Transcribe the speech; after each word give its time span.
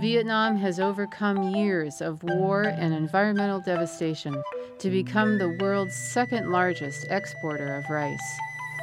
Vietnam 0.00 0.56
has 0.56 0.78
overcome 0.78 1.56
years 1.56 2.00
of 2.00 2.22
war 2.22 2.62
and 2.62 2.94
environmental 2.94 3.60
devastation 3.60 4.40
to 4.78 4.90
become 4.90 5.38
the 5.38 5.58
world's 5.60 5.96
second 5.96 6.52
largest 6.52 7.04
exporter 7.10 7.74
of 7.74 7.90
rice. 7.90 8.38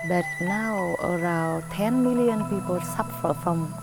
But 0.09 0.25
now 0.41 0.95
around 0.99 1.63
10 1.71 2.03
million 2.03 2.43
people 2.49 2.81
suffer 2.81 3.33
from 3.33 3.73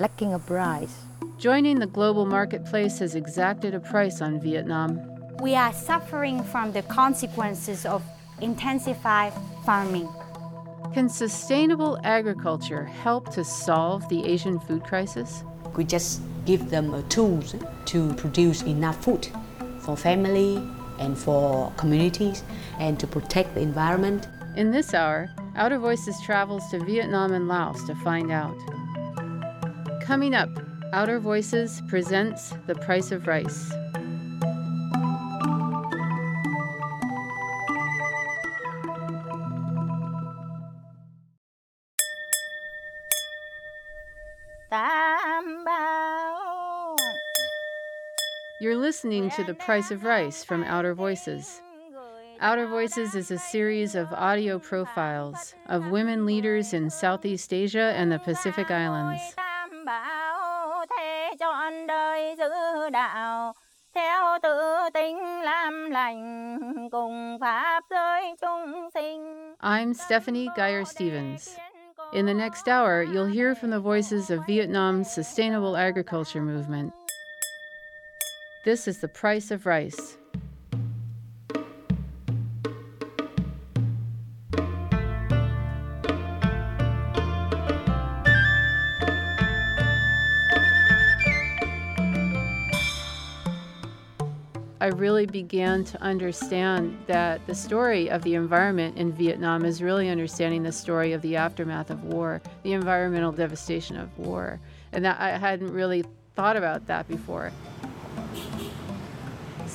lacking 0.00 0.34
of 0.34 0.50
rice. 0.50 1.04
Joining 1.38 1.78
the 1.78 1.86
global 1.86 2.26
marketplace 2.26 2.98
has 2.98 3.14
exacted 3.14 3.72
a 3.72 3.80
price 3.80 4.20
on 4.20 4.40
Vietnam. 4.40 5.00
We 5.40 5.54
are 5.54 5.72
suffering 5.72 6.42
from 6.42 6.72
the 6.72 6.82
consequences 6.82 7.86
of 7.86 8.02
intensified 8.40 9.32
farming. 9.64 10.08
Can 10.92 11.08
sustainable 11.08 11.98
agriculture 12.04 12.84
help 12.84 13.30
to 13.34 13.44
solve 13.44 14.08
the 14.08 14.24
Asian 14.24 14.58
food 14.58 14.82
crisis? 14.84 15.44
We 15.76 15.84
just 15.84 16.22
give 16.46 16.70
them 16.70 17.06
tools 17.08 17.54
to 17.86 18.14
produce 18.14 18.62
enough 18.62 19.04
food 19.04 19.28
for 19.80 19.96
family 19.96 20.56
and 20.98 21.18
for 21.18 21.72
communities 21.76 22.42
and 22.78 22.98
to 22.98 23.06
protect 23.06 23.54
the 23.54 23.60
environment. 23.60 24.28
In 24.56 24.70
this 24.70 24.94
hour, 24.94 25.28
Outer 25.54 25.78
Voices 25.78 26.16
travels 26.24 26.68
to 26.70 26.78
Vietnam 26.84 27.32
and 27.32 27.46
Laos 27.48 27.84
to 27.86 27.94
find 27.96 28.30
out. 28.30 28.56
Coming 30.02 30.34
up, 30.34 30.48
Outer 30.92 31.20
Voices 31.20 31.82
presents 31.88 32.54
The 32.66 32.74
Price 32.76 33.12
of 33.12 33.26
Rice. 33.26 33.70
Listening 48.86 49.30
to 49.30 49.42
The 49.42 49.54
Price 49.54 49.90
of 49.90 50.04
Rice 50.04 50.44
from 50.44 50.62
Outer 50.62 50.94
Voices. 50.94 51.60
Outer 52.38 52.68
Voices 52.68 53.16
is 53.16 53.32
a 53.32 53.36
series 53.36 53.96
of 53.96 54.06
audio 54.12 54.60
profiles 54.60 55.56
of 55.66 55.90
women 55.90 56.24
leaders 56.24 56.72
in 56.72 56.88
Southeast 56.88 57.52
Asia 57.52 57.92
and 57.96 58.12
the 58.12 58.20
Pacific 58.20 58.70
Islands. 58.70 59.20
I'm 69.60 69.94
Stephanie 69.94 70.48
Guyer 70.56 70.86
Stevens. 70.86 71.56
In 72.12 72.24
the 72.24 72.34
next 72.34 72.68
hour, 72.68 73.02
you'll 73.02 73.26
hear 73.26 73.56
from 73.56 73.70
the 73.70 73.80
voices 73.80 74.30
of 74.30 74.46
Vietnam's 74.46 75.10
sustainable 75.10 75.76
agriculture 75.76 76.40
movement. 76.40 76.92
This 78.66 78.88
is 78.88 78.98
the 78.98 79.06
price 79.06 79.52
of 79.52 79.64
rice. 79.64 80.18
I 94.80 94.86
really 94.88 95.26
began 95.26 95.84
to 95.84 96.02
understand 96.02 96.98
that 97.06 97.46
the 97.46 97.54
story 97.54 98.10
of 98.10 98.22
the 98.22 98.34
environment 98.34 98.98
in 98.98 99.12
Vietnam 99.12 99.64
is 99.64 99.80
really 99.80 100.08
understanding 100.08 100.64
the 100.64 100.72
story 100.72 101.12
of 101.12 101.22
the 101.22 101.36
aftermath 101.36 101.90
of 101.90 102.02
war, 102.02 102.42
the 102.64 102.72
environmental 102.72 103.30
devastation 103.30 103.96
of 103.96 104.18
war. 104.18 104.58
And 104.90 105.04
that 105.04 105.20
I 105.20 105.38
hadn't 105.38 105.72
really 105.72 106.04
thought 106.34 106.56
about 106.56 106.88
that 106.88 107.06
before. 107.06 107.52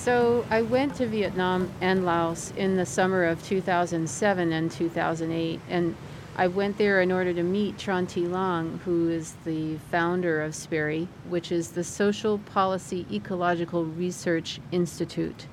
So 0.02 0.44
I 0.50 0.64
went 0.64 0.96
to 0.96 1.06
Vietnam 1.06 1.72
and 1.80 2.04
Laos 2.04 2.54
in 2.58 2.76
the 2.76 2.88
summer 2.88 3.24
of 3.24 3.44
2007 3.44 4.52
and 4.52 4.72
2008 4.72 5.60
and 5.70 5.96
I 6.36 6.48
went 6.48 6.80
there 6.80 7.02
in 7.02 7.12
order 7.12 7.32
to 7.36 7.44
meet 7.44 7.78
Tran 7.78 8.10
Thi 8.10 8.22
Lanh, 8.22 8.80
who 8.80 9.10
is 9.10 9.36
the 9.46 9.78
founder 9.92 10.42
of 10.42 10.56
SPERI, 10.56 11.08
which 11.30 11.52
is 11.52 11.70
the 11.70 11.84
Social 11.84 12.40
Policy 12.40 13.06
Ecological 13.12 13.86
Research 13.86 14.60
Institute. 14.72 15.46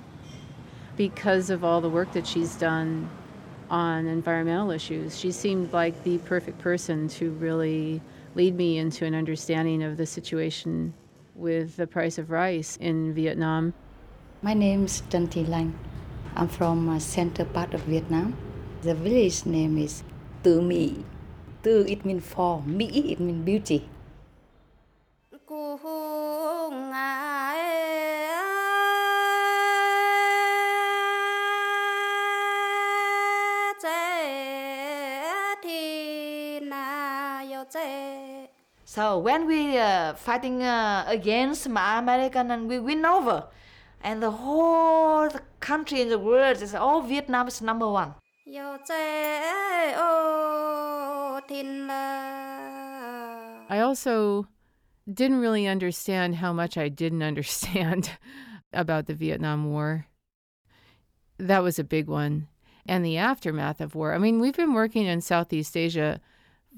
Because 0.96 1.50
of 1.50 1.62
all 1.62 1.82
the 1.82 1.90
work 1.90 2.12
that 2.12 2.26
she's 2.26 2.56
done 2.56 3.10
on 3.68 4.06
environmental 4.06 4.70
issues, 4.70 5.18
she 5.18 5.30
seemed 5.30 5.74
like 5.74 6.04
the 6.04 6.16
perfect 6.20 6.58
person 6.58 7.06
to 7.08 7.32
really 7.32 8.00
lead 8.34 8.56
me 8.56 8.78
into 8.78 9.04
an 9.04 9.14
understanding 9.14 9.82
of 9.82 9.98
the 9.98 10.06
situation 10.06 10.94
with 11.34 11.76
the 11.76 11.86
price 11.86 12.16
of 12.16 12.30
rice 12.30 12.78
in 12.78 13.12
Vietnam. 13.12 13.74
My 14.40 14.54
name 14.54 14.84
is 14.84 15.02
Tran 15.10 15.26
Thi 15.28 15.42
Lanh. 15.42 15.72
I'm 16.36 16.46
from 16.46 16.88
uh, 16.88 17.00
center 17.00 17.44
part 17.44 17.74
of 17.74 17.82
Vietnam. 17.90 18.36
The 18.82 18.94
village 18.94 19.44
name 19.46 19.78
is 19.78 20.02
từ 20.42 20.60
Mỹ. 20.60 20.94
Từ 21.62 21.84
it 21.88 22.06
means 22.06 22.22
for, 22.22 22.62
Mỹ 22.66 22.86
it 22.86 23.20
means 23.20 23.44
beauty. 23.44 23.82
So 38.84 39.18
when 39.18 39.46
we 39.46 39.78
uh, 39.78 40.14
fighting 40.14 40.62
uh, 40.62 41.04
against 41.08 41.66
American 41.66 42.52
and 42.52 42.68
we 42.68 42.78
win 42.78 43.04
over, 43.04 43.42
and 44.02 44.22
the 44.22 44.30
whole 44.30 45.28
country 45.60 46.00
in 46.00 46.08
the 46.08 46.18
world 46.18 46.62
is 46.62 46.74
all 46.74 46.98
oh, 46.98 47.02
Vietnam 47.02 47.48
is 47.48 47.60
number 47.60 47.88
one. 47.90 48.14
I 53.70 53.80
also 53.80 54.46
didn't 55.12 55.40
really 55.40 55.66
understand 55.66 56.36
how 56.36 56.52
much 56.52 56.78
I 56.78 56.88
didn't 56.88 57.22
understand 57.32 58.10
about 58.72 59.06
the 59.06 59.14
Vietnam 59.14 59.70
War. 59.70 60.06
That 61.38 61.62
was 61.62 61.78
a 61.78 61.84
big 61.84 62.08
one. 62.08 62.48
And 62.86 63.04
the 63.04 63.18
aftermath 63.18 63.82
of 63.82 63.94
war. 63.94 64.14
I 64.14 64.18
mean, 64.18 64.40
we've 64.40 64.56
been 64.56 64.72
working 64.72 65.04
in 65.04 65.20
Southeast 65.20 65.76
Asia 65.76 66.20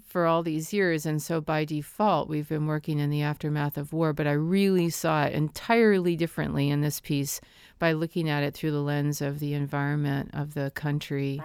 for 0.07 0.27
all 0.27 0.43
these 0.43 0.73
years, 0.73 1.07
and 1.07 1.23
so 1.23 1.41
by 1.41 1.65
default, 1.65 2.29
we've 2.29 2.49
been 2.49 2.67
working 2.67 2.99
in 2.99 3.11
the 3.11 3.23
aftermath 3.23 3.77
of 3.77 3.93
war. 3.93 4.13
But 4.13 4.27
I 4.27 4.33
really 4.33 4.91
saw 4.91 5.25
it 5.25 5.33
entirely 5.33 6.17
differently 6.17 6.71
in 6.71 6.81
this 6.81 7.01
piece 7.01 7.41
by 7.79 7.93
looking 7.93 8.29
at 8.29 8.43
it 8.43 8.55
through 8.55 8.73
the 8.73 8.83
lens 8.83 9.21
of 9.21 9.39
the 9.39 9.55
environment 9.55 10.31
of 10.33 10.55
the 10.55 10.71
country. 10.75 11.41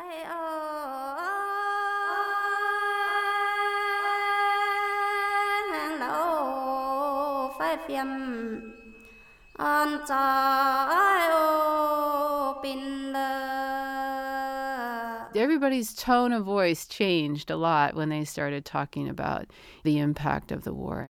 Everybody's 15.35 15.93
tone 15.93 16.31
of 16.31 16.45
voice 16.45 16.85
changed 16.85 17.51
a 17.51 17.57
lot 17.57 17.95
when 17.95 18.09
they 18.09 18.23
started 18.23 18.65
talking 18.65 19.09
about 19.09 19.47
the 19.83 19.99
impact 19.99 20.51
of 20.51 20.63
the 20.63 20.73
war, 20.73 21.07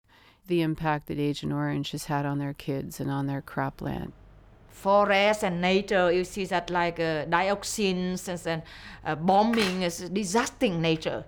the 0.46 0.62
impact 0.62 1.06
that 1.06 1.18
Agent 1.18 1.52
Orange 1.52 1.92
has 1.92 2.06
had 2.06 2.26
on 2.26 2.38
their 2.38 2.54
kids 2.54 3.00
and 3.00 3.10
on 3.10 3.26
their 3.26 3.42
cropland 3.42 4.12
forest 4.78 5.42
and 5.42 5.60
nature, 5.60 6.12
you 6.12 6.24
see 6.24 6.44
that 6.46 6.70
like 6.70 7.00
uh, 7.00 7.26
dioxins 7.26 8.46
and 8.46 8.62
uh, 9.04 9.14
bombing 9.16 9.82
is 9.82 10.08
disastrous 10.10 10.72
nature. 10.72 11.24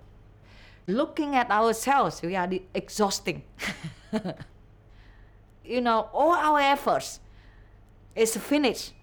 Looking 0.87 1.35
at 1.35 1.51
ourselves, 1.51 2.21
we 2.21 2.35
are 2.35 2.49
exhausting. 2.73 3.43
you 5.65 5.81
know, 5.81 6.09
all 6.13 6.33
our 6.33 6.59
efforts 6.59 7.19
is 8.15 8.35
finished. 8.37 8.93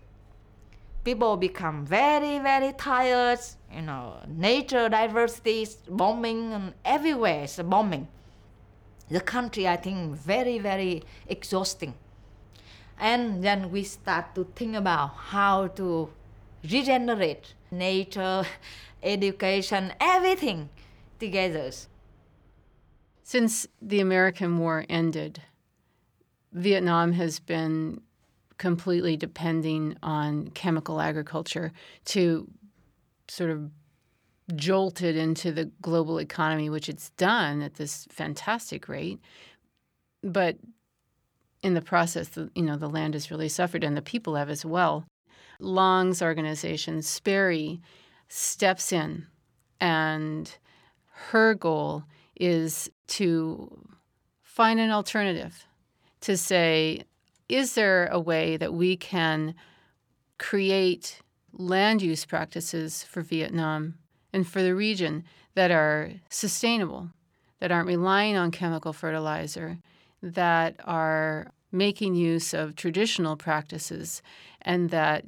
People 1.05 1.37
become 1.37 1.87
very, 1.87 2.39
very 2.39 2.73
tired. 2.73 3.41
You 3.73 3.83
know, 3.83 4.17
nature 4.27 4.89
diversity 4.89 5.63
is 5.63 5.77
bombing 5.89 6.53
and 6.53 6.75
everywhere 6.85 7.45
is 7.45 7.57
bombing. 7.65 8.09
The 9.11 9.21
country, 9.21 9.67
I 9.67 9.77
think, 9.77 10.17
very, 10.17 10.59
very 10.59 11.03
exhausting 11.27 11.95
and 13.01 13.43
then 13.45 13.71
we 13.71 13.85
start 13.85 14.35
to 14.35 14.45
think 14.57 14.75
about 14.75 15.15
how 15.15 15.69
to 15.69 16.11
regenerate 16.69 17.55
nature 17.71 18.45
education 19.03 19.93
everything 20.01 20.69
together 21.21 21.71
since 23.23 23.67
the 23.81 24.01
american 24.01 24.59
war 24.59 24.85
ended 24.89 25.43
vietnam 26.53 27.13
has 27.13 27.39
been 27.39 28.01
completely 28.59 29.17
depending 29.17 29.97
on 30.03 30.49
chemical 30.49 31.01
agriculture 31.01 31.73
to 32.05 32.49
sort 33.29 33.51
of 33.51 33.71
jolted 34.55 35.17
into 35.17 35.53
the 35.53 35.67
global 35.83 36.19
economy, 36.19 36.71
which 36.71 36.89
it's 36.89 37.11
done 37.11 37.63
at 37.63 37.75
this 37.75 38.07
fantastic 38.11 38.89
rate. 38.89 39.21
But 40.23 40.57
in 41.63 41.75
the 41.75 41.83
process, 41.83 42.31
you 42.55 42.63
know, 42.63 42.77
the 42.77 42.89
land 42.89 43.15
has 43.15 43.31
really 43.31 43.49
suffered 43.49 43.85
and 43.85 43.97
the 43.97 44.03
people 44.03 44.37
have 44.37 44.51
as 44.51 44.65
well. 44.65 45.05
Long's 45.61 46.23
organization, 46.23 47.03
SPERI, 47.03 47.81
steps 48.29 48.93
in 48.93 49.27
and 49.81 50.57
her 51.11 51.55
goal 51.55 52.05
is 52.37 52.91
to 53.09 53.89
find 54.43 54.81
an 54.81 54.91
alternative 54.91 55.67
to 56.21 56.37
say, 56.37 57.03
is 57.49 57.75
there 57.75 58.07
a 58.09 58.21
way 58.21 58.57
that 58.57 58.75
we 58.75 58.97
can 58.97 59.55
create 60.39 61.21
land 61.53 62.03
use 62.03 62.25
practices 62.25 63.03
for 63.03 63.23
Vietnam 63.23 63.95
and 64.33 64.47
for 64.47 64.63
the 64.63 64.75
region 64.75 65.25
that 65.55 65.71
are 65.71 66.13
sustainable, 66.29 67.11
that 67.61 67.73
aren't 67.73 67.89
relying 67.89 68.37
on 68.37 68.51
chemical 68.51 68.93
fertilizer, 68.93 69.79
that 70.23 70.77
are 70.85 71.51
making 71.73 72.15
use 72.15 72.55
of 72.55 72.77
traditional 72.77 73.37
practices, 73.37 74.23
and 74.63 74.91
that 74.91 75.25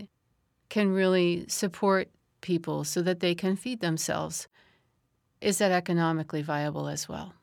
can 0.69 0.93
really 0.93 1.45
support 1.49 2.09
people 2.41 2.85
so 2.85 3.03
that 3.03 3.21
they 3.21 3.35
can 3.35 3.57
feed 3.57 3.81
themselves? 3.81 4.49
Is 5.41 5.59
that 5.59 5.73
economically 5.73 6.43
viable 6.43 6.87
as 6.89 7.09
well? 7.09 7.35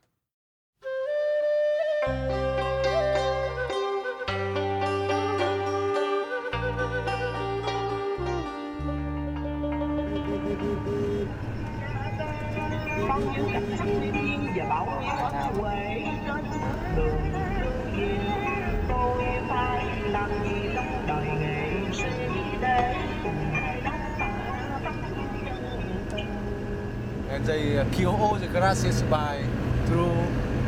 They 27.48 27.78
uh, 27.78 27.86
kill 27.94 28.14
all 28.14 28.36
the 28.36 28.48
grasses 28.48 29.02
by 29.04 29.42
through 29.86 30.12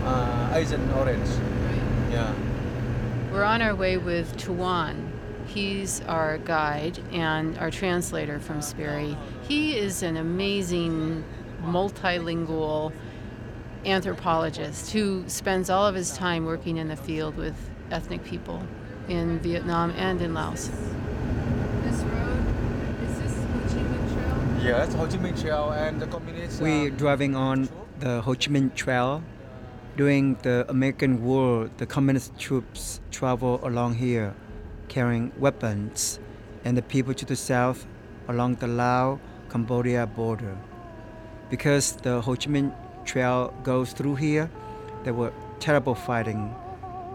uh, 0.05 0.53
Agent 0.53 0.89
Orange. 0.93 1.27
Yeah. 2.09 2.33
We're 3.33 3.43
on 3.43 3.61
our 3.61 3.75
way 3.75 3.97
with 3.97 4.37
Tuan. 4.37 5.11
He's 5.45 5.99
our 6.03 6.37
guide 6.37 6.97
and 7.11 7.57
our 7.57 7.69
translator 7.69 8.39
from 8.39 8.61
SPERI. 8.61 9.17
He 9.41 9.77
is 9.77 10.03
an 10.03 10.15
amazing 10.15 11.25
multilingual 11.63 12.93
anthropologist 13.83 14.91
who 14.91 15.27
spends 15.27 15.69
all 15.69 15.85
of 15.85 15.95
his 15.95 16.15
time 16.15 16.45
working 16.45 16.77
in 16.77 16.87
the 16.87 16.95
field 16.95 17.35
with 17.35 17.55
ethnic 17.91 18.23
people 18.23 18.63
in 19.09 19.37
Vietnam 19.39 19.91
and 19.97 20.21
in 20.21 20.33
Laos. 20.33 20.69
This 21.83 21.99
road, 22.03 22.45
is 23.03 23.19
this 23.19 23.35
Ho 23.35 23.59
Chi 23.67 23.83
Minh 23.83 24.13
Trail? 24.13 24.48
Yes, 24.61 24.93
Ho 24.95 25.07
Chi 25.07 25.15
Minh 25.15 25.39
Trail 25.41 25.71
and 25.71 26.01
the 26.01 26.07
community. 26.07 26.61
We're 26.61 26.89
driving 26.89 27.33
on 27.33 27.69
the 27.99 28.19
Ho 28.21 28.33
Chi 28.33 28.51
Minh 28.51 28.75
Trail. 28.75 29.23
During 29.95 30.35
the 30.41 30.65
American 30.67 31.23
War, 31.23 31.69
the 31.77 31.85
communist 31.85 32.37
troops 32.37 32.99
travel 33.09 33.61
along 33.63 33.95
here 33.95 34.35
carrying 34.89 35.31
weapons, 35.39 36.19
and 36.65 36.75
the 36.75 36.81
people 36.81 37.13
to 37.13 37.25
the 37.25 37.37
south 37.37 37.87
along 38.27 38.55
the 38.55 38.67
Lao 38.67 39.21
Cambodia 39.49 40.05
border. 40.05 40.57
Because 41.49 41.93
the 41.93 42.19
Ho 42.19 42.35
Chi 42.35 42.51
Minh 42.51 42.73
Trail 43.05 43.53
goes 43.63 43.93
through 43.93 44.15
here, 44.15 44.49
there 45.05 45.13
were 45.13 45.31
terrible 45.61 45.95
fighting 45.95 46.53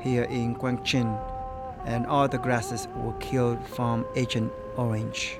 here 0.00 0.24
in 0.24 0.54
Quang 0.54 0.78
Trinh, 0.78 1.14
and 1.84 2.06
all 2.06 2.26
the 2.26 2.38
grasses 2.38 2.88
were 2.96 3.12
killed 3.20 3.64
from 3.68 4.06
Agent 4.16 4.50
Orange. 4.78 5.38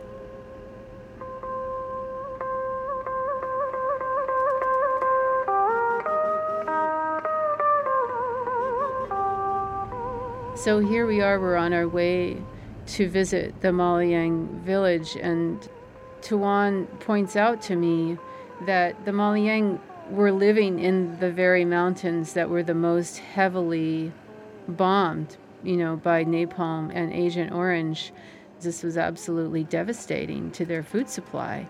So 10.65 10.79
here 10.79 11.07
we 11.07 11.21
are, 11.21 11.39
we're 11.39 11.57
on 11.57 11.75
our 11.75 11.87
way 11.87 12.39
to 12.87 13.07
visit 13.07 13.61
the 13.61 13.69
Maliang 13.69 14.49
village, 14.63 15.15
and 15.15 15.61
Tuan 16.23 16.87
points 17.01 17.37
out 17.37 17.61
to 17.65 17.77
me 17.77 18.17
that 18.65 19.05
the 19.05 19.11
Maliang 19.11 19.79
were 20.09 20.33
living 20.33 20.79
in 20.79 21.21
the 21.21 21.31
very 21.31 21.67
mountains 21.67 22.33
that 22.33 22.49
were 22.49 22.63
the 22.63 22.73
most 22.73 23.19
heavily 23.19 24.11
bombed, 24.67 25.37
you 25.63 25.77
know, 25.77 25.97
by 25.97 26.25
napalm 26.25 26.91
and 26.95 27.13
Agent 27.13 27.53
Orange. 27.53 28.11
This 28.63 28.83
was 28.83 28.97
absolutely 28.97 29.65
devastating 29.65 30.51
to 30.53 30.65
their 30.65 30.83
food 30.83 31.11
supply. 31.11 31.69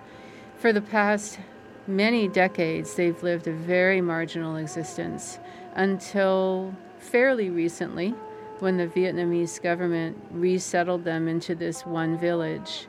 For 0.56 0.72
the 0.72 0.80
past 0.80 1.40
many 1.88 2.28
decades, 2.28 2.94
they've 2.94 3.20
lived 3.24 3.48
a 3.48 3.52
very 3.52 4.00
marginal 4.00 4.54
existence 4.54 5.40
until 5.74 6.72
fairly 7.00 7.50
recently 7.50 8.14
when 8.60 8.76
the 8.76 8.86
Vietnamese 8.86 9.60
government 9.60 10.16
resettled 10.30 11.04
them 11.04 11.28
into 11.28 11.54
this 11.54 11.84
one 11.84 12.18
village. 12.18 12.86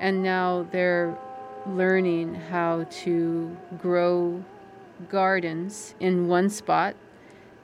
And 0.00 0.22
now 0.22 0.66
they're 0.70 1.16
learning 1.66 2.34
how 2.34 2.86
to 3.02 3.56
grow 3.78 4.44
gardens 5.08 5.94
in 6.00 6.28
one 6.28 6.48
spot, 6.48 6.94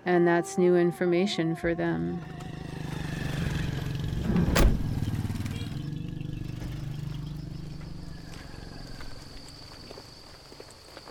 and 0.04 0.26
that's 0.26 0.58
new 0.58 0.76
information 0.76 1.54
for 1.54 1.74
them. 1.74 2.20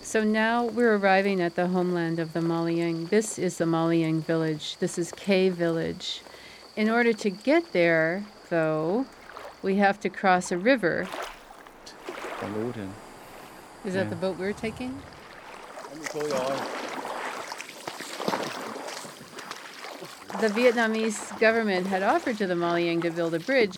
So 0.01 0.25
now 0.25 0.65
we're 0.65 0.97
arriving 0.97 1.39
at 1.39 1.55
the 1.55 1.67
homeland 1.67 2.19
of 2.19 2.33
the 2.33 2.41
Maliang. 2.41 3.09
This 3.09 3.39
is 3.39 3.57
the 3.57 3.63
Maliang 3.63 4.21
village. 4.21 4.75
This 4.79 4.97
is 4.97 5.13
K 5.13 5.47
village. 5.47 6.21
In 6.75 6.89
order 6.89 7.13
to 7.13 7.29
get 7.29 7.73
there, 7.73 8.25
though, 8.49 9.05
we 9.61 9.75
have 9.75 9.99
to 9.99 10.09
cross 10.09 10.51
a 10.51 10.57
river. 10.57 11.07
Is 13.83 13.93
that 13.93 14.09
the 14.09 14.15
boat 14.15 14.37
we're 14.37 14.53
taking? 14.53 15.01
The 20.39 20.47
Vietnamese 20.47 21.37
government 21.39 21.87
had 21.87 22.03
offered 22.03 22.37
to 22.37 22.47
the 22.47 22.55
Maliang 22.55 23.01
to 23.01 23.11
build 23.11 23.33
a 23.33 23.39
bridge. 23.39 23.77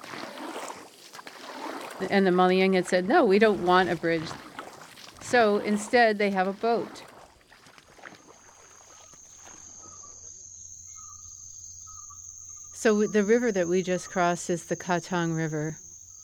And 2.09 2.27
the 2.27 2.31
Maliang 2.31 2.75
had 2.75 2.87
said, 2.87 3.07
no, 3.07 3.25
we 3.25 3.39
don't 3.39 3.65
want 3.65 3.89
a 3.89 3.95
bridge. 3.95 4.29
So 5.19 5.57
instead, 5.57 6.19
they 6.19 6.29
have 6.29 6.47
a 6.47 6.53
boat. 6.53 7.03
So 12.83 13.07
the 13.07 13.23
river 13.23 13.49
that 13.49 13.69
we 13.69 13.81
just 13.81 14.09
crossed 14.09 14.49
is 14.49 14.65
the 14.65 14.75
Katang 14.75 15.37
River, 15.37 15.77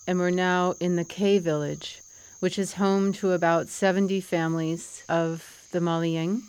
and 0.06 0.20
we're 0.20 0.30
now 0.30 0.76
in 0.82 0.98
the 0.98 1.06
K 1.06 1.40
village, 1.40 2.02
which 2.42 2.60
is 2.60 2.74
home 2.74 3.14
to 3.14 3.32
about 3.32 3.70
70 3.70 4.20
families 4.20 5.02
of 5.08 5.70
the 5.72 5.80
Maliang. 5.80 6.42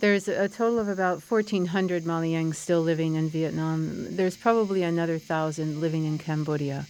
There's 0.00 0.26
a 0.26 0.48
total 0.48 0.80
of 0.80 0.88
about 0.88 1.22
1,400 1.22 2.02
Maliang 2.02 2.52
still 2.56 2.80
living 2.80 3.14
in 3.14 3.28
Vietnam. 3.28 4.16
There's 4.16 4.36
probably 4.36 4.82
another 4.82 5.20
thousand 5.20 5.80
living 5.80 6.06
in 6.06 6.18
Cambodia. 6.18 6.86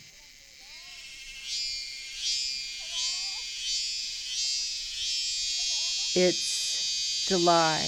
It's 6.15 7.27
July 7.29 7.83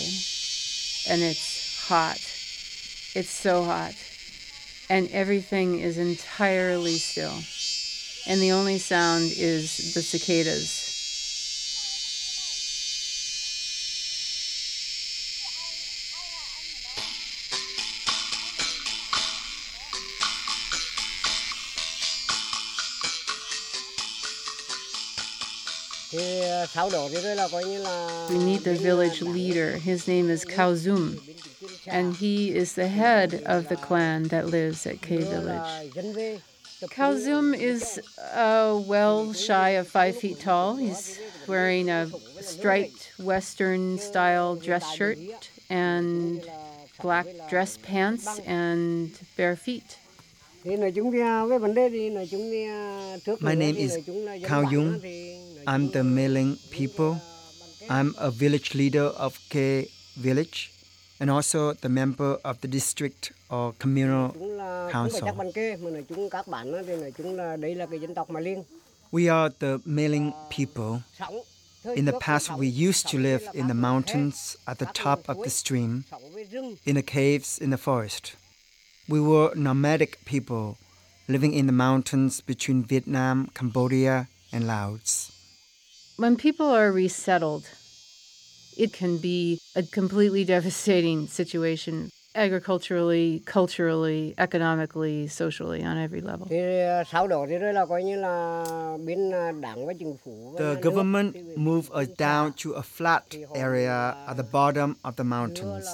and 1.08 1.22
it's 1.22 1.86
hot. 1.86 2.20
It's 3.14 3.30
so 3.30 3.64
hot 3.64 3.94
and 4.90 5.08
everything 5.10 5.80
is 5.80 5.98
entirely 5.98 6.94
still. 6.94 7.38
And 8.26 8.40
the 8.40 8.52
only 8.52 8.78
sound 8.78 9.32
is 9.36 9.94
the 9.94 10.02
cicadas. 10.02 10.82
We 28.30 28.38
meet 28.38 28.62
the 28.62 28.74
village 28.74 29.20
leader. 29.20 29.76
His 29.78 30.06
name 30.06 30.30
is 30.30 30.44
Khao 30.44 30.76
Zum 30.76 31.18
and 31.86 32.14
he 32.14 32.54
is 32.54 32.74
the 32.74 32.88
head 32.88 33.42
of 33.46 33.68
the 33.68 33.76
clan 33.76 34.24
that 34.24 34.46
lives 34.46 34.86
at 34.86 35.00
K 35.02 35.18
Village. 35.18 35.92
Kalzum 36.90 37.56
is 37.56 38.00
uh, 38.34 38.82
well 38.86 39.32
shy 39.32 39.70
of 39.70 39.88
five 39.88 40.16
feet 40.16 40.40
tall. 40.40 40.76
He's 40.76 41.18
wearing 41.46 41.88
a 41.88 42.08
striped 42.40 43.12
Western 43.18 43.98
style 43.98 44.56
dress 44.56 44.94
shirt 44.94 45.18
and 45.70 46.44
black 47.00 47.26
dress 47.48 47.78
pants 47.78 48.38
and 48.40 49.16
bare 49.36 49.56
feet. 49.56 49.98
My 50.64 50.76
name 53.54 53.76
is 53.76 53.98
Kao 54.44 54.62
Yung. 54.62 55.00
I'm 55.66 55.90
the 55.90 56.00
Maliang 56.00 56.58
people. 56.70 57.20
I'm 57.88 58.14
a 58.18 58.30
village 58.30 58.74
leader 58.74 59.12
of 59.16 59.38
K 59.48 59.88
village 60.16 60.73
and 61.20 61.30
also 61.30 61.72
the 61.72 61.88
member 61.88 62.38
of 62.44 62.60
the 62.60 62.68
district 62.68 63.32
or 63.50 63.72
communal 63.78 64.30
council. 64.90 65.26
We 69.12 69.28
are 69.28 69.48
the 69.50 69.80
Maliang 69.86 70.34
people. 70.50 71.02
In 71.94 72.06
the 72.06 72.14
past, 72.14 72.50
we 72.56 72.66
used 72.66 73.08
to 73.08 73.18
live 73.18 73.46
in 73.52 73.68
the 73.68 73.74
mountains 73.74 74.56
at 74.66 74.78
the 74.78 74.86
top 74.86 75.28
of 75.28 75.42
the 75.42 75.50
stream, 75.50 76.04
in 76.86 76.94
the 76.94 77.02
caves 77.02 77.58
in 77.58 77.70
the 77.70 77.76
forest. 77.76 78.36
We 79.06 79.20
were 79.20 79.52
nomadic 79.54 80.24
people 80.24 80.78
living 81.28 81.52
in 81.52 81.66
the 81.66 81.72
mountains 81.72 82.40
between 82.40 82.84
Vietnam, 82.84 83.50
Cambodia, 83.54 84.28
and 84.52 84.66
Laos. 84.66 85.30
When 86.16 86.36
people 86.36 86.66
are 86.66 86.90
resettled, 86.90 87.68
it 88.76 88.92
can 88.92 89.18
be 89.18 89.60
a 89.74 89.82
completely 89.82 90.44
devastating 90.44 91.26
situation 91.26 92.10
agriculturally, 92.34 93.42
culturally, 93.44 94.34
economically, 94.38 95.28
socially, 95.28 95.84
on 95.84 95.96
every 95.96 96.20
level. 96.20 96.46
The 96.48 97.06
government 100.80 101.56
moved 101.56 101.90
us 101.94 102.08
down 102.08 102.52
to 102.54 102.72
a 102.72 102.82
flat 102.82 103.36
area 103.54 104.16
at 104.26 104.36
the 104.36 104.42
bottom 104.42 104.96
of 105.04 105.14
the 105.16 105.24
mountains. 105.24 105.86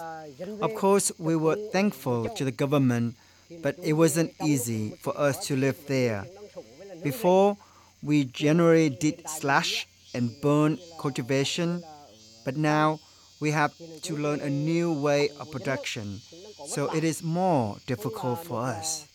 Of 0.60 0.74
course, 0.74 1.12
we 1.18 1.36
were 1.36 1.56
thankful 1.72 2.28
to 2.30 2.44
the 2.44 2.52
government, 2.52 3.16
but 3.62 3.76
it 3.82 3.92
wasn't 3.92 4.32
easy 4.42 4.96
for 5.02 5.16
us 5.18 5.46
to 5.48 5.56
live 5.56 5.76
there. 5.88 6.24
Before, 7.02 7.56
we 8.02 8.24
generally 8.24 8.88
did 8.88 9.28
slash 9.28 9.86
and 10.14 10.30
burn 10.40 10.78
cultivation, 10.98 11.82
but 12.44 12.56
now 12.56 13.00
we 13.40 13.50
have 13.52 13.72
to 14.02 14.16
learn 14.16 14.40
a 14.40 14.50
new 14.50 14.92
way 14.92 15.30
of 15.40 15.50
production, 15.50 16.20
so 16.66 16.94
it 16.94 17.04
is 17.04 17.22
more 17.22 17.78
difficult 17.86 18.44
for 18.44 18.60
us. 18.60 19.08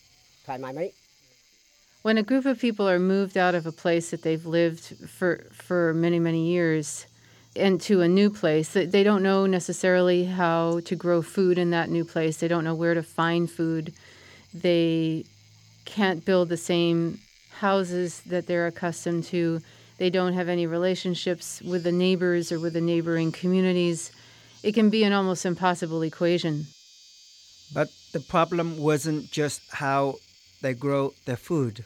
When 2.01 2.17
a 2.17 2.23
group 2.23 2.45
of 2.45 2.59
people 2.59 2.87
are 2.87 2.99
moved 2.99 3.37
out 3.37 3.55
of 3.55 3.65
a 3.65 3.71
place 3.71 4.11
that 4.11 4.21
they've 4.21 4.45
lived 4.45 5.09
for, 5.09 5.43
for 5.51 5.93
many, 5.93 6.19
many 6.19 6.47
years 6.47 7.05
into 7.55 8.01
a 8.01 8.07
new 8.07 8.29
place, 8.29 8.73
they 8.73 9.03
don't 9.03 9.23
know 9.23 9.45
necessarily 9.45 10.25
how 10.25 10.81
to 10.85 10.95
grow 10.95 11.21
food 11.21 11.57
in 11.57 11.71
that 11.71 11.89
new 11.89 12.05
place. 12.05 12.37
They 12.37 12.47
don't 12.47 12.63
know 12.63 12.75
where 12.75 12.93
to 12.93 13.01
find 13.01 13.49
food. 13.49 13.93
They 14.53 15.25
can't 15.85 16.25
build 16.25 16.49
the 16.49 16.57
same 16.57 17.19
houses 17.59 18.21
that 18.21 18.47
they're 18.47 18.67
accustomed 18.67 19.23
to. 19.25 19.61
They 19.97 20.09
don't 20.09 20.33
have 20.33 20.49
any 20.49 20.67
relationships 20.67 21.61
with 21.61 21.83
the 21.83 21.91
neighbors 21.91 22.51
or 22.51 22.59
with 22.59 22.73
the 22.73 22.81
neighboring 22.81 23.31
communities 23.31 24.11
it 24.65 24.73
can 24.73 24.89
be 24.89 25.03
an 25.03 25.13
almost 25.13 25.45
impossible 25.45 26.01
equation. 26.01 26.65
But 27.71 27.89
the 28.13 28.19
problem 28.19 28.79
wasn't 28.79 29.29
just 29.29 29.61
how 29.69 30.15
they 30.63 30.73
grow 30.73 31.13
their 31.25 31.37
food. 31.37 31.85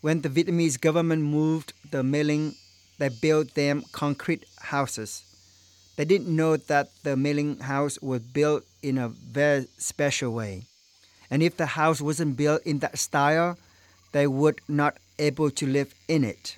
When 0.00 0.22
the 0.22 0.30
Vietnamese 0.30 0.80
government 0.80 1.22
moved 1.22 1.74
the 1.90 2.02
Maliang, 2.02 2.54
they 2.96 3.10
built 3.10 3.52
them 3.52 3.84
concrete 3.92 4.44
houses. 4.58 5.22
They 5.96 6.06
didn't 6.06 6.34
know 6.34 6.56
that 6.56 6.88
the 7.02 7.14
Maliang 7.14 7.60
house 7.60 8.00
was 8.00 8.20
built 8.20 8.64
in 8.82 8.96
a 8.96 9.08
very 9.08 9.66
special 9.76 10.32
way. 10.32 10.62
And 11.30 11.42
if 11.42 11.58
the 11.58 11.66
house 11.66 12.00
wasn't 12.00 12.38
built 12.38 12.62
in 12.64 12.78
that 12.78 12.98
style, 12.98 13.58
they 14.12 14.26
would 14.26 14.62
not 14.66 14.96
able 15.18 15.50
to 15.50 15.66
live 15.66 15.94
in 16.08 16.24
it. 16.24 16.56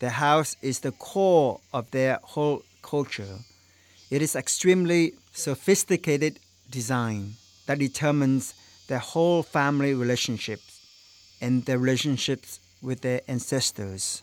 The 0.00 0.10
house 0.10 0.56
is 0.62 0.80
the 0.80 0.92
core 0.92 1.60
of 1.72 1.90
their 1.90 2.20
whole 2.22 2.62
culture. 2.82 3.38
It 4.10 4.22
is 4.22 4.36
extremely 4.36 5.14
sophisticated 5.32 6.38
design 6.70 7.34
that 7.66 7.78
determines 7.78 8.54
their 8.88 9.00
whole 9.00 9.42
family 9.42 9.94
relationships 9.94 10.80
and 11.40 11.64
their 11.64 11.78
relationships 11.78 12.60
with 12.80 13.00
their 13.00 13.20
ancestors. 13.28 14.22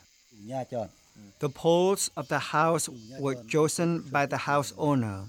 The 1.40 1.50
poles 1.50 2.10
of 2.16 2.28
the 2.30 2.40
house 2.40 2.90
were 3.20 3.36
chosen 3.48 4.02
by 4.12 4.26
the 4.26 4.38
house 4.38 4.74
owner. 4.78 5.26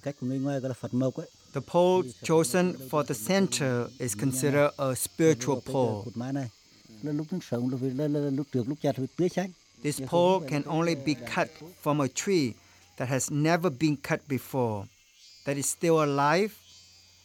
The 1.52 1.60
pole 1.60 2.04
chosen 2.22 2.74
for 2.90 3.02
the 3.02 3.14
center 3.14 3.88
is 3.98 4.14
considered 4.14 4.70
a 4.78 4.94
spiritual 4.94 5.60
pole. 5.60 6.12
This 9.82 10.00
pole 10.00 10.40
can 10.40 10.64
only 10.66 10.94
be 10.94 11.14
cut 11.14 11.50
from 11.80 12.00
a 12.00 12.08
tree 12.08 12.56
that 12.96 13.08
has 13.08 13.30
never 13.30 13.70
been 13.70 13.96
cut 13.96 14.26
before, 14.26 14.88
that 15.44 15.56
is 15.56 15.68
still 15.68 16.02
alive, 16.02 16.58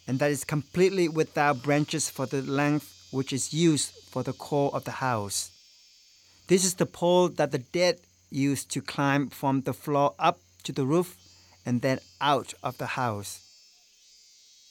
and 0.07 0.19
that 0.19 0.31
is 0.31 0.43
completely 0.43 1.07
without 1.07 1.63
branches 1.63 2.09
for 2.09 2.25
the 2.25 2.41
length 2.41 3.07
which 3.11 3.33
is 3.33 3.53
used 3.53 3.91
for 4.09 4.23
the 4.23 4.33
core 4.33 4.73
of 4.73 4.83
the 4.83 4.91
house. 4.91 5.51
This 6.47 6.65
is 6.65 6.75
the 6.75 6.85
pole 6.85 7.29
that 7.29 7.51
the 7.51 7.59
dead 7.59 7.99
used 8.29 8.69
to 8.71 8.81
climb 8.81 9.29
from 9.29 9.61
the 9.61 9.73
floor 9.73 10.13
up 10.19 10.39
to 10.63 10.71
the 10.71 10.85
roof 10.85 11.17
and 11.65 11.81
then 11.81 11.99
out 12.19 12.53
of 12.63 12.77
the 12.77 12.87
house. 12.87 13.41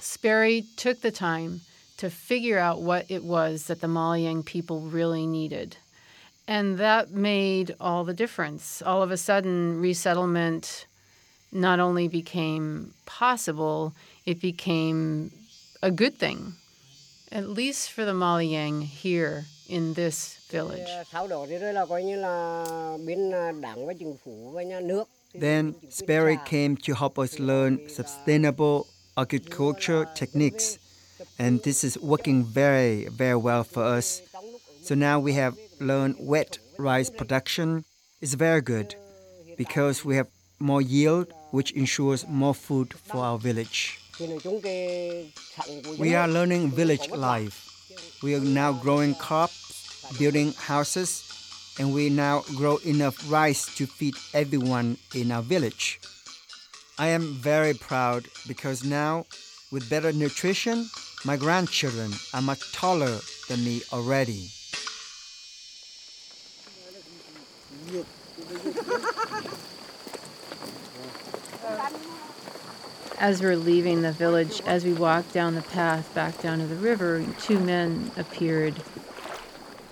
SPERI 0.00 0.64
took 0.76 1.00
the 1.02 1.10
time 1.10 1.60
to 1.98 2.08
figure 2.08 2.58
out 2.58 2.80
what 2.80 3.04
it 3.10 3.22
was 3.22 3.66
that 3.66 3.80
the 3.80 3.86
Maliang 3.86 4.44
people 4.44 4.80
really 4.80 5.26
needed. 5.26 5.76
And 6.50 6.78
that 6.78 7.12
made 7.12 7.76
all 7.78 8.02
the 8.02 8.12
difference. 8.12 8.82
All 8.82 9.02
of 9.02 9.12
a 9.12 9.16
sudden, 9.16 9.80
resettlement 9.80 10.86
not 11.52 11.78
only 11.78 12.08
became 12.08 12.92
possible, 13.06 13.94
it 14.26 14.40
became 14.40 15.30
a 15.80 15.92
good 15.92 16.18
thing, 16.18 16.54
at 17.30 17.48
least 17.48 17.92
for 17.92 18.04
the 18.04 18.14
Maliang 18.14 18.82
here 18.82 19.44
in 19.68 19.94
this 19.94 20.44
village. 20.50 20.90
Then 25.34 25.74
SPERI 25.88 26.36
came 26.44 26.76
to 26.78 26.94
help 26.94 27.16
us 27.20 27.38
learn 27.38 27.88
sustainable 27.88 28.88
agriculture 29.16 30.08
techniques, 30.16 30.80
and 31.38 31.62
this 31.62 31.84
is 31.84 31.96
working 32.00 32.42
very, 32.42 33.06
very 33.06 33.36
well 33.36 33.62
for 33.62 33.84
us. 33.84 34.20
So 34.82 34.96
now 34.96 35.20
we 35.20 35.34
have 35.34 35.56
learned 35.80 36.16
wet 36.18 36.58
rice 36.78 37.10
production. 37.10 37.84
is 38.20 38.34
very 38.34 38.60
good 38.60 38.94
because 39.56 40.04
we 40.04 40.16
have 40.16 40.28
more 40.58 40.82
yield 40.82 41.32
which 41.52 41.72
ensures 41.72 42.26
more 42.28 42.54
food 42.54 42.92
for 42.92 43.24
our 43.24 43.38
village. 43.38 43.98
We 45.98 46.14
are 46.14 46.28
learning 46.28 46.70
village 46.70 47.08
life. 47.10 47.56
We 48.22 48.34
are 48.34 48.40
now 48.40 48.72
growing 48.72 49.14
crops, 49.14 50.04
building 50.18 50.52
houses, 50.52 51.24
and 51.78 51.94
we 51.94 52.10
now 52.10 52.44
grow 52.56 52.76
enough 52.84 53.16
rice 53.30 53.74
to 53.76 53.86
feed 53.86 54.14
everyone 54.34 54.98
in 55.14 55.32
our 55.32 55.42
village. 55.42 55.98
I 56.98 57.08
am 57.08 57.32
very 57.32 57.72
proud 57.72 58.28
because 58.46 58.84
now, 58.84 59.24
with 59.72 59.88
better 59.88 60.12
nutrition, 60.12 60.84
my 61.24 61.36
grandchildren 61.38 62.12
are 62.34 62.42
much 62.42 62.72
taller 62.72 63.18
than 63.48 63.64
me 63.64 63.80
already. 63.92 64.50
as 73.20 73.42
we're 73.42 73.56
leaving 73.56 74.00
the 74.02 74.12
village, 74.12 74.62
as 74.62 74.84
we 74.84 74.94
walked 74.94 75.32
down 75.32 75.54
the 75.54 75.62
path 75.62 76.12
back 76.14 76.40
down 76.40 76.58
to 76.58 76.66
the 76.66 76.76
river, 76.76 77.24
two 77.38 77.60
men 77.60 78.10
appeared 78.16 78.74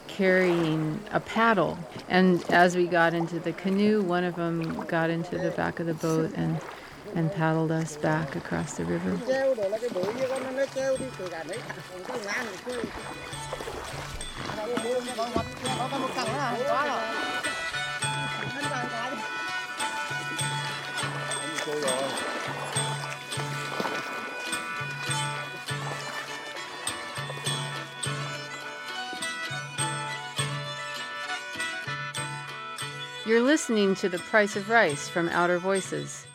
carrying 0.07 0.99
a 1.13 1.21
paddle. 1.21 1.79
And 2.09 2.43
as 2.51 2.75
we 2.75 2.87
got 2.87 3.15
into 3.15 3.39
the 3.39 3.53
canoe, 3.53 4.03
one 4.03 4.25
of 4.25 4.35
them 4.35 4.85
got 4.87 5.11
into 5.11 5.39
the 5.39 5.51
back 5.51 5.79
of 5.79 5.87
the 5.87 5.95
boat 5.95 6.33
and, 6.35 6.61
and 7.15 7.31
paddled 7.31 7.71
us 7.71 7.97
back 7.99 8.35
across 8.35 8.79
the 8.79 8.85
river. 8.87 9.11
You're 33.29 33.43
listening 33.43 33.95
to 33.97 34.09
The 34.09 34.21
Price 34.21 34.57
of 34.57 34.71
Rice 34.71 35.11
from 35.11 35.29
Outer 35.29 35.59
Voices. 35.59 36.28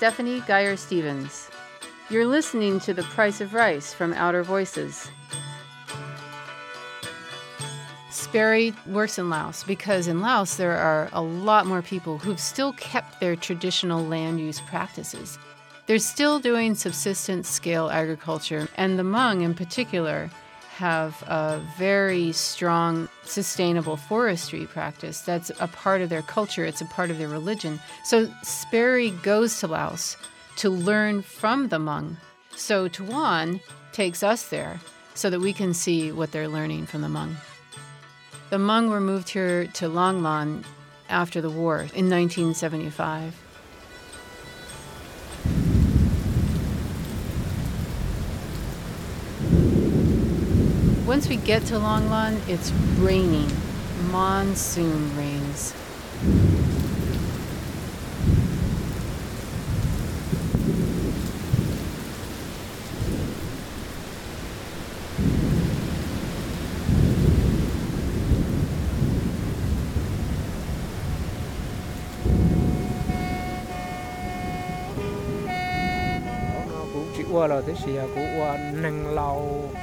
Stephanie 0.00 0.40
Guyer 0.40 0.78
Stevens. 0.78 1.50
You're 2.08 2.26
listening 2.26 2.80
to 2.80 2.94
The 2.94 3.02
Price 3.02 3.42
of 3.42 3.52
Rice 3.52 3.92
from 3.92 4.14
Outer 4.14 4.42
Voices. 4.42 5.10
SPERI 8.10 8.74
works 8.86 9.18
in 9.18 9.28
Laos 9.28 9.62
because 9.62 10.08
in 10.08 10.22
Laos 10.22 10.56
there 10.56 10.74
are 10.74 11.10
a 11.12 11.20
lot 11.20 11.66
more 11.66 11.82
people 11.82 12.16
who've 12.16 12.40
still 12.40 12.72
kept 12.72 13.20
their 13.20 13.36
traditional 13.36 14.02
land 14.02 14.40
use 14.40 14.62
practices. 14.62 15.38
They're 15.84 15.98
still 15.98 16.40
doing 16.40 16.74
subsistence 16.74 17.50
scale 17.50 17.90
agriculture, 17.90 18.68
and 18.78 18.98
the 18.98 19.02
Hmong 19.02 19.42
in 19.42 19.52
particular 19.52 20.30
have 20.80 21.22
a 21.28 21.60
very 21.76 22.32
strong 22.32 23.06
sustainable 23.24 23.98
forestry 23.98 24.64
practice 24.64 25.20
that's 25.20 25.50
a 25.60 25.68
part 25.68 26.00
of 26.00 26.08
their 26.08 26.22
culture, 26.22 26.64
it's 26.64 26.80
a 26.80 26.86
part 26.86 27.10
of 27.10 27.18
their 27.18 27.28
religion. 27.28 27.78
So 28.02 28.28
SPERI 28.42 29.10
goes 29.22 29.60
to 29.60 29.66
Laos 29.66 30.16
to 30.56 30.70
learn 30.70 31.20
from 31.20 31.68
the 31.68 31.76
Hmong. 31.76 32.16
So 32.56 32.88
Tuan 32.88 33.60
takes 33.92 34.22
us 34.22 34.48
there 34.48 34.80
so 35.12 35.28
that 35.28 35.40
we 35.40 35.52
can 35.52 35.74
see 35.74 36.12
what 36.12 36.32
they're 36.32 36.48
learning 36.48 36.86
from 36.86 37.02
the 37.02 37.08
Hmong. 37.08 37.34
The 38.48 38.56
Hmong 38.56 38.88
were 38.88 39.02
moved 39.02 39.28
here 39.28 39.66
to 39.66 39.86
Long 39.86 40.22
Lan 40.22 40.64
after 41.10 41.42
the 41.42 41.50
war 41.50 41.80
in 41.92 42.08
1975. 42.08 43.49
Once 51.10 51.28
we 51.28 51.34
get 51.34 51.66
to 51.66 51.76
Long 51.76 52.08
Lan, 52.08 52.40
it's 52.46 52.70
raining. 53.00 53.50
Monsoon 54.12 55.16
rains. 55.16 55.74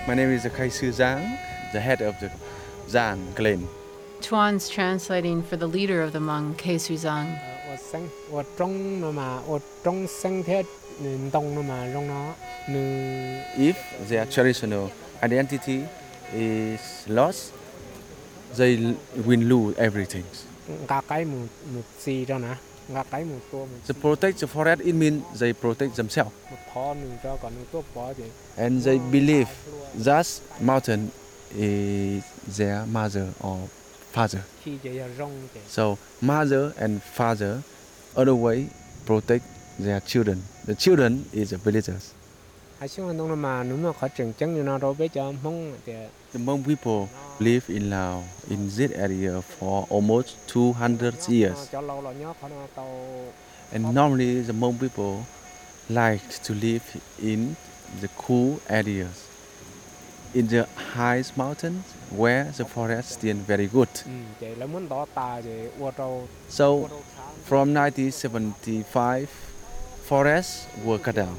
My 0.08 0.14
name 0.14 0.30
is 0.30 0.48
Kai 0.56 0.70
Su 0.70 0.90
Zhang, 0.90 1.38
the 1.74 1.82
head 1.82 2.02
of 2.02 2.18
the 2.22 2.32
Zhang 2.88 3.36
clan. 3.36 3.68
Chuan's 4.22 4.70
translating 4.70 5.44
for 5.44 5.58
the 5.58 5.68
leader 5.68 6.02
of 6.02 6.14
the 6.14 6.20
Hmong, 6.20 6.58
Kai 6.58 6.78
Su 6.78 6.94
Zhang. 6.94 7.38
If 13.58 14.08
their 14.08 14.26
traditional 14.28 14.92
identity 15.22 15.86
is 16.34 17.06
lost, 17.10 17.52
they 18.56 18.96
will 19.26 19.40
lose 19.42 19.76
everything. 19.78 20.24
Gà 22.90 23.04
cái 23.04 23.26
một 23.26 23.36
một 23.36 23.40
gì 23.42 23.48
cho 23.52 23.58
nè, 23.58 23.64
gà 23.64 23.64
cái 23.64 23.66
một 23.66 23.66
tua 23.66 23.66
một 23.66 23.78
To 23.88 23.94
protect 24.02 24.40
the 24.40 24.48
forest, 24.48 24.80
it 24.86 24.96
means 24.96 25.24
they 25.40 25.54
protect 25.54 25.96
themselves. 25.96 26.32
một 26.52 26.58
thọ 26.74 26.94
nương 26.94 27.18
cho 27.24 27.38
còn 27.42 27.54
nương 27.56 27.66
tua 27.72 27.82
bỏ 27.96 28.14
thì 28.14 28.24
And 28.58 28.86
they 28.86 29.00
believe 29.12 29.50
that 30.06 30.28
mountain 30.62 31.08
is 31.56 32.24
their 32.58 32.88
mother 32.92 33.24
or 33.48 33.58
father. 34.14 34.42
khi 34.64 34.78
vậy 34.84 34.94
là 34.94 35.08
rong 35.18 35.48
thì 35.54 35.60
So 35.70 35.84
mother 36.22 36.72
and 36.78 37.02
father 37.16 37.58
always 38.16 38.66
protect 39.06 39.46
their 39.80 40.04
children. 40.06 40.38
The 40.68 40.74
children 40.74 41.24
is 41.32 41.52
the 41.52 41.58
villagers. 41.58 42.12
Hai 42.80 42.88
xuống 42.90 43.18
đông 43.18 43.42
mà 43.42 43.64
nếu 43.64 43.78
mà 43.78 43.94
khó 43.94 44.08
trường 44.08 44.34
chân 44.34 44.56
như 44.56 44.64
nó 44.64 44.78
rồi 44.78 44.94
bây 44.94 45.10
giờ 45.14 45.34
mong 45.44 45.74
thì 45.86 45.94
The 46.34 46.40
Hmong 46.40 46.64
people 46.64 47.08
live 47.40 47.66
in 47.68 47.90
Laos 47.90 48.24
in 48.50 48.70
this 48.78 48.92
area 48.92 49.32
for 49.60 49.86
almost 49.90 50.28
200 50.54 51.12
years. 51.30 51.58
cho 51.72 51.82
lâu 51.82 52.02
là 52.02 52.12
nhớ 52.12 52.34
khó 52.42 52.48
nó 52.48 52.68
tàu 52.76 53.10
And 53.72 53.86
normally 53.96 54.44
the 54.44 54.54
Hmong 54.54 54.78
people 54.80 55.24
like 55.90 56.24
to 56.48 56.54
live 56.62 56.84
in 57.18 57.54
the 58.02 58.08
cool 58.28 58.54
areas. 58.68 59.24
In 60.34 60.48
the 60.48 60.66
highest 60.96 61.38
mountains 61.38 61.84
where 62.18 62.46
the 62.58 62.64
forest 62.76 63.04
still 63.20 63.38
very 63.48 63.68
good. 63.74 63.88
ừ, 64.06 64.12
vậy 64.40 64.56
là 64.56 64.66
muốn 64.66 64.90
đỏ 64.90 65.06
tà 65.14 65.42
thì 65.42 65.68
qua 65.80 65.92
trâu 65.92 66.28
So 66.50 66.66
from 67.50 67.74
1975 67.74 69.26
forests 70.10 70.66
were 70.86 70.98
cut 71.04 71.16
down. 71.16 71.34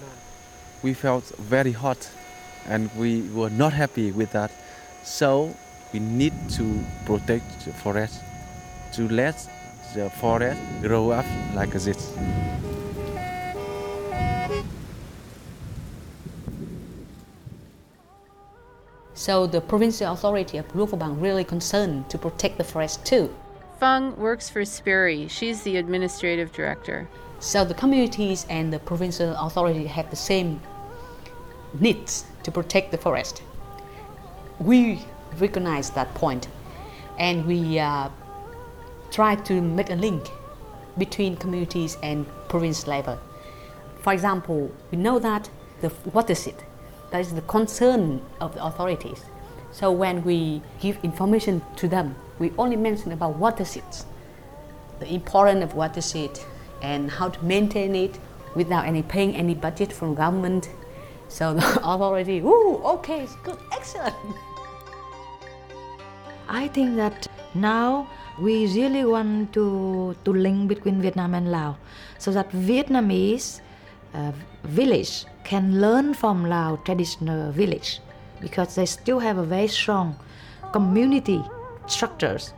We 0.83 0.95
felt 0.95 1.25
very 1.39 1.73
hot 1.73 2.09
and 2.67 2.91
we 2.97 3.23
were 3.31 3.51
not 3.51 3.73
happy 3.73 4.13
with 4.13 4.33
that. 4.33 4.51
So 5.03 5.55
we 5.93 6.01
need 6.01 6.35
to 6.51 6.85
protect 7.07 7.65
the 7.65 7.73
forest 7.73 8.21
to 8.95 9.09
let 9.09 9.37
the 9.95 10.11
forest 10.11 10.61
grow 10.83 11.11
up 11.11 11.27
like 11.55 11.73
this. 11.73 12.15
So 19.15 19.47
the 19.47 19.61
provincial 19.61 20.13
authority 20.13 20.59
of 20.59 20.75
Luang 20.77 20.89
Prabang 20.89 21.21
really 21.21 21.45
concerned 21.45 22.09
to 22.11 22.19
protect 22.19 22.57
the 22.57 22.65
forest 22.65 23.05
too. 23.05 23.35
Feng 23.81 24.17
works 24.17 24.49
for 24.49 24.65
SPERI. 24.65 25.29
She's 25.29 25.63
the 25.63 25.77
administrative 25.77 26.53
director. 26.53 27.09
So 27.41 27.65
the 27.65 27.75
communities 27.75 28.47
and 28.51 28.73
the 28.73 28.81
provincial 28.81 29.35
authority 29.37 29.87
have 29.87 30.11
the 30.11 30.17
same 30.17 30.61
needs 31.79 32.25
to 32.43 32.51
protect 32.51 32.91
the 32.91 32.99
forest. 32.99 33.43
We 34.59 35.05
recognize 35.39 35.91
that 35.91 36.13
point 36.15 36.49
and 37.17 37.47
we 37.47 37.79
uh, 37.79 38.09
try 39.13 39.37
to 39.37 39.61
make 39.61 39.91
a 39.91 39.95
link 39.95 40.29
between 40.97 41.37
communities 41.37 41.97
and 42.03 42.27
province 42.49 42.89
level. 42.89 43.19
For 44.01 44.13
example, 44.13 44.73
we 44.91 44.99
know 44.99 45.21
that 45.21 45.49
the 45.81 45.93
water 46.13 46.35
seat, 46.35 46.65
that 47.11 47.21
is 47.21 47.35
the 47.35 47.43
concern 47.43 48.21
of 48.41 48.55
the 48.55 48.65
authorities. 48.65 49.25
So 49.71 49.93
when 49.93 50.25
we 50.25 50.61
give 50.81 50.99
information 51.05 51.63
to 51.77 51.87
them, 51.87 52.17
we 52.41 52.53
only 52.59 52.77
mention 52.77 53.13
about 53.13 53.37
water 53.37 53.65
seats, 53.65 54.07
the 54.99 55.13
importance 55.13 55.63
of 55.63 55.75
water 55.75 56.01
seat 56.01 56.45
and 56.83 57.11
how 57.11 57.29
to 57.29 57.45
maintain 57.45 57.95
it 57.95 58.19
without 58.55 58.87
any 58.87 59.03
paying 59.03 59.35
any 59.37 59.55
budget 59.55 59.93
from 59.93 60.15
government. 60.15 60.71
So 61.29 61.55
the 61.59 61.67
authority, 61.83 62.41
ooh, 62.41 62.81
okay, 62.99 63.23
it's 63.23 63.37
good, 63.37 63.59
excellent. 63.73 64.15
I 66.49 66.69
think 66.69 66.97
that 66.97 67.27
now 67.55 68.09
we 68.41 68.67
really 68.73 69.05
want 69.05 69.53
to 69.53 70.17
to 70.25 70.33
link 70.33 70.69
between 70.69 71.03
Vietnam 71.03 71.35
and 71.35 71.51
Laos 71.51 71.77
so 72.19 72.31
that 72.33 72.51
Vietnamese 72.53 73.61
uh, 74.15 74.33
village 74.65 75.27
can 75.45 75.81
learn 75.81 76.15
from 76.15 76.47
Lao 76.47 76.77
traditional 76.85 77.53
village 77.53 78.01
because 78.41 78.75
they 78.75 78.87
still 78.87 79.19
have 79.19 79.39
a 79.39 79.43
very 79.43 79.69
strong 79.69 80.17
community 80.73 81.43
structures. 81.87 82.53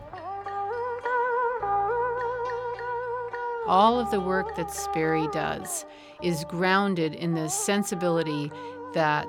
All 3.70 4.00
of 4.00 4.10
the 4.10 4.18
work 4.18 4.56
that 4.56 4.72
SPERI 4.72 5.28
does 5.28 5.86
is 6.20 6.44
grounded 6.48 7.14
in 7.14 7.34
this 7.34 7.54
sensibility 7.54 8.50
that 8.94 9.28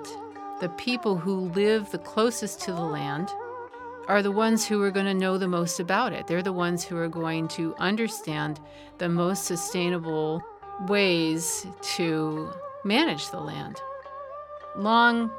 the 0.59 0.69
people 0.79 1.15
who 1.15 1.41
live 1.49 1.91
the 1.91 1.99
closest 1.99 2.59
to 2.61 2.73
the 2.73 2.81
land 2.81 3.29
are 4.07 4.23
the 4.23 4.31
ones 4.31 4.65
who 4.65 4.81
are 4.81 4.89
going 4.89 5.05
to 5.05 5.13
know 5.13 5.37
the 5.37 5.47
most 5.47 5.79
about 5.79 6.11
it. 6.11 6.25
They're 6.25 6.41
the 6.41 6.51
ones 6.51 6.83
who 6.83 6.97
are 6.97 7.07
going 7.07 7.49
to 7.49 7.75
understand 7.77 8.59
the 8.97 9.09
most 9.09 9.43
sustainable 9.43 10.41
ways 10.87 11.67
to 11.97 12.51
manage 12.83 13.29
the 13.29 13.41
land. 13.41 13.79
Long 14.75 15.29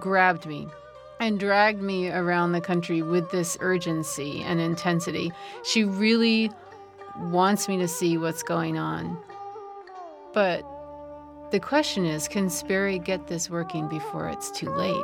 grabbed 0.00 0.46
me 0.46 0.66
and 1.20 1.38
dragged 1.38 1.80
me 1.80 2.10
around 2.10 2.50
the 2.50 2.60
country 2.60 3.02
with 3.02 3.30
this 3.30 3.56
urgency 3.60 4.42
and 4.42 4.58
intensity. 4.60 5.32
She 5.62 5.84
really 5.84 6.50
wants 7.18 7.68
me 7.68 7.78
to 7.78 7.88
see 7.88 8.18
what's 8.18 8.42
going 8.42 8.78
on. 8.78 9.18
But 10.32 10.64
the 11.50 11.60
question 11.60 12.04
is 12.04 12.28
can 12.28 12.48
SPERI 12.48 12.98
get 12.98 13.26
this 13.26 13.48
working 13.48 13.88
before 13.88 14.28
it's 14.28 14.50
too 14.50 14.70
late? 14.70 14.94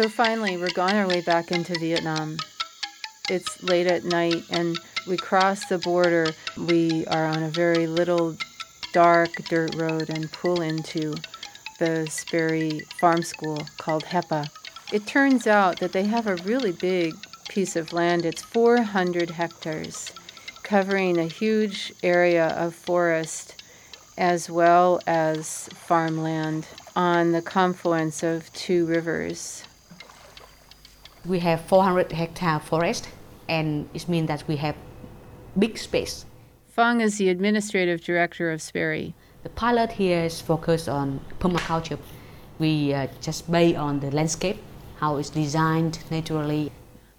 So 0.00 0.08
finally, 0.08 0.56
we're 0.56 0.70
on 0.82 0.96
our 0.96 1.06
way 1.06 1.20
back 1.20 1.52
into 1.52 1.78
Vietnam. 1.78 2.38
It's 3.28 3.62
late 3.62 3.86
at 3.86 4.02
night, 4.02 4.44
and 4.48 4.78
we 5.06 5.18
cross 5.18 5.66
the 5.66 5.76
border. 5.76 6.32
We 6.56 7.04
are 7.08 7.26
on 7.26 7.42
a 7.42 7.50
very 7.50 7.86
little 7.86 8.34
dark 8.94 9.30
dirt 9.50 9.74
road 9.74 10.08
and 10.08 10.32
pull 10.32 10.62
into 10.62 11.16
the 11.78 12.06
SPERI 12.08 12.80
Farm 12.98 13.22
School 13.22 13.58
called 13.76 14.04
HEPA. 14.04 14.48
It 14.90 15.06
turns 15.06 15.46
out 15.46 15.80
that 15.80 15.92
they 15.92 16.04
have 16.04 16.26
a 16.26 16.36
really 16.44 16.72
big 16.72 17.12
piece 17.50 17.76
of 17.76 17.92
land. 17.92 18.24
It's 18.24 18.40
400 18.40 19.28
hectares, 19.28 20.14
covering 20.62 21.18
a 21.18 21.26
huge 21.26 21.92
area 22.02 22.46
of 22.46 22.74
forest 22.74 23.62
as 24.16 24.48
well 24.48 25.02
as 25.06 25.68
farmland 25.74 26.68
on 26.96 27.32
the 27.32 27.42
confluence 27.42 28.22
of 28.22 28.50
two 28.54 28.86
rivers. 28.86 29.64
We 31.26 31.40
have 31.40 31.60
400 31.62 32.12
hectare 32.12 32.60
forest, 32.60 33.08
and 33.48 33.88
it 33.94 34.08
means 34.08 34.28
that 34.28 34.44
we 34.48 34.56
have 34.56 34.74
big 35.58 35.76
space. 35.78 36.24
Fung 36.68 37.00
is 37.00 37.18
the 37.18 37.28
administrative 37.28 38.02
director 38.02 38.50
of 38.50 38.62
SPERI. 38.62 39.12
The 39.42 39.50
pilot 39.50 39.92
here 39.92 40.24
is 40.24 40.40
focused 40.40 40.88
on 40.88 41.20
permaculture. 41.38 41.98
We 42.58 42.94
uh, 42.94 43.08
just 43.20 43.50
based 43.50 43.76
on 43.76 44.00
the 44.00 44.10
landscape, 44.10 44.58
how 44.98 45.16
it's 45.16 45.30
designed 45.30 45.98
naturally. 46.10 46.72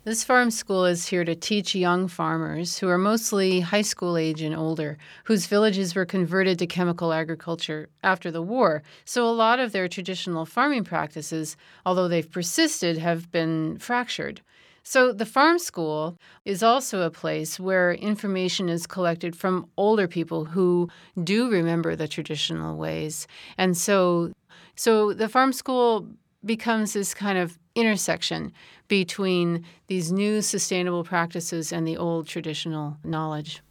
This 0.04 0.24
farm 0.24 0.50
school 0.50 0.86
is 0.86 1.06
here 1.06 1.24
to 1.24 1.36
teach 1.36 1.76
young 1.76 2.08
farmers 2.08 2.80
who 2.80 2.88
are 2.90 2.98
mostly 2.98 3.60
high 3.60 3.84
school 3.84 4.18
age 4.18 4.42
and 4.42 4.56
older, 4.56 4.98
whose 5.26 5.46
villages 5.46 5.94
were 5.94 6.08
converted 6.08 6.58
to 6.58 6.66
chemical 6.66 7.14
agriculture 7.14 7.88
after 8.02 8.32
the 8.32 8.42
war. 8.42 8.82
So 9.06 9.30
a 9.30 9.30
lot 9.30 9.60
of 9.60 9.74
their 9.74 9.88
traditional 9.88 10.48
farming 10.48 10.86
practices, 10.86 11.56
although 11.86 12.08
they've 12.08 12.30
persisted, 12.30 12.98
have 12.98 13.32
been 13.32 13.78
fractured. 13.78 14.42
So 14.82 15.14
the 15.14 15.28
farm 15.28 15.60
school 15.60 16.18
is 16.46 16.64
also 16.64 17.04
a 17.04 17.12
place 17.12 17.60
where 17.60 17.94
information 17.94 18.70
is 18.70 18.88
collected 18.88 19.36
from 19.36 19.70
older 19.78 20.08
people 20.08 20.46
who 20.46 20.90
do 21.24 21.48
remember 21.52 21.96
the 21.96 22.08
traditional 22.08 22.76
ways. 22.76 23.28
And 23.56 23.78
so 23.78 24.32
so 24.76 25.14
the 25.14 25.30
farm 25.30 25.54
school 25.54 26.08
becomes 26.44 26.94
this 26.94 27.14
kind 27.14 27.38
of 27.38 27.60
intersection 27.76 28.52
between 28.88 29.66
these 29.88 30.12
new 30.12 30.42
sustainable 30.42 31.04
practices 31.04 31.72
and 31.72 31.88
the 31.88 31.98
old 31.98 32.28
traditional 32.28 32.98
knowledge. 33.04 33.62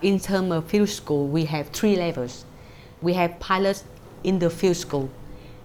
In 0.00 0.18
terms 0.18 0.52
of 0.52 0.66
field 0.66 0.88
school, 0.88 1.28
we 1.28 1.44
have 1.44 1.68
three 1.68 1.96
levels. 1.96 2.44
We 3.00 3.14
have 3.14 3.38
pilots 3.38 3.84
in 4.24 4.38
the 4.38 4.50
field 4.50 4.76
school, 4.76 5.10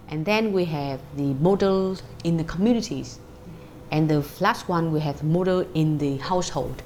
and 0.08 0.24
then 0.24 0.52
we 0.52 0.64
have 0.66 1.00
the 1.16 1.34
model 1.34 1.96
in 2.24 2.36
the 2.36 2.44
communities, 2.44 3.18
and 3.90 4.08
the 4.08 4.24
last 4.40 4.68
one 4.68 4.92
we 4.92 5.00
have 5.00 5.22
model 5.22 5.66
in 5.74 5.98
the 5.98 6.18
household. 6.18 6.82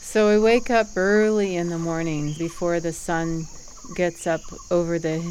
So 0.00 0.28
we 0.28 0.38
wake 0.38 0.68
up 0.68 0.88
early 0.94 1.56
in 1.56 1.70
the 1.70 1.78
morning 1.78 2.34
before 2.38 2.80
the 2.80 2.92
sun 2.92 3.46
gets 3.94 4.26
up 4.26 4.40
over 4.70 4.98
the 4.98 5.22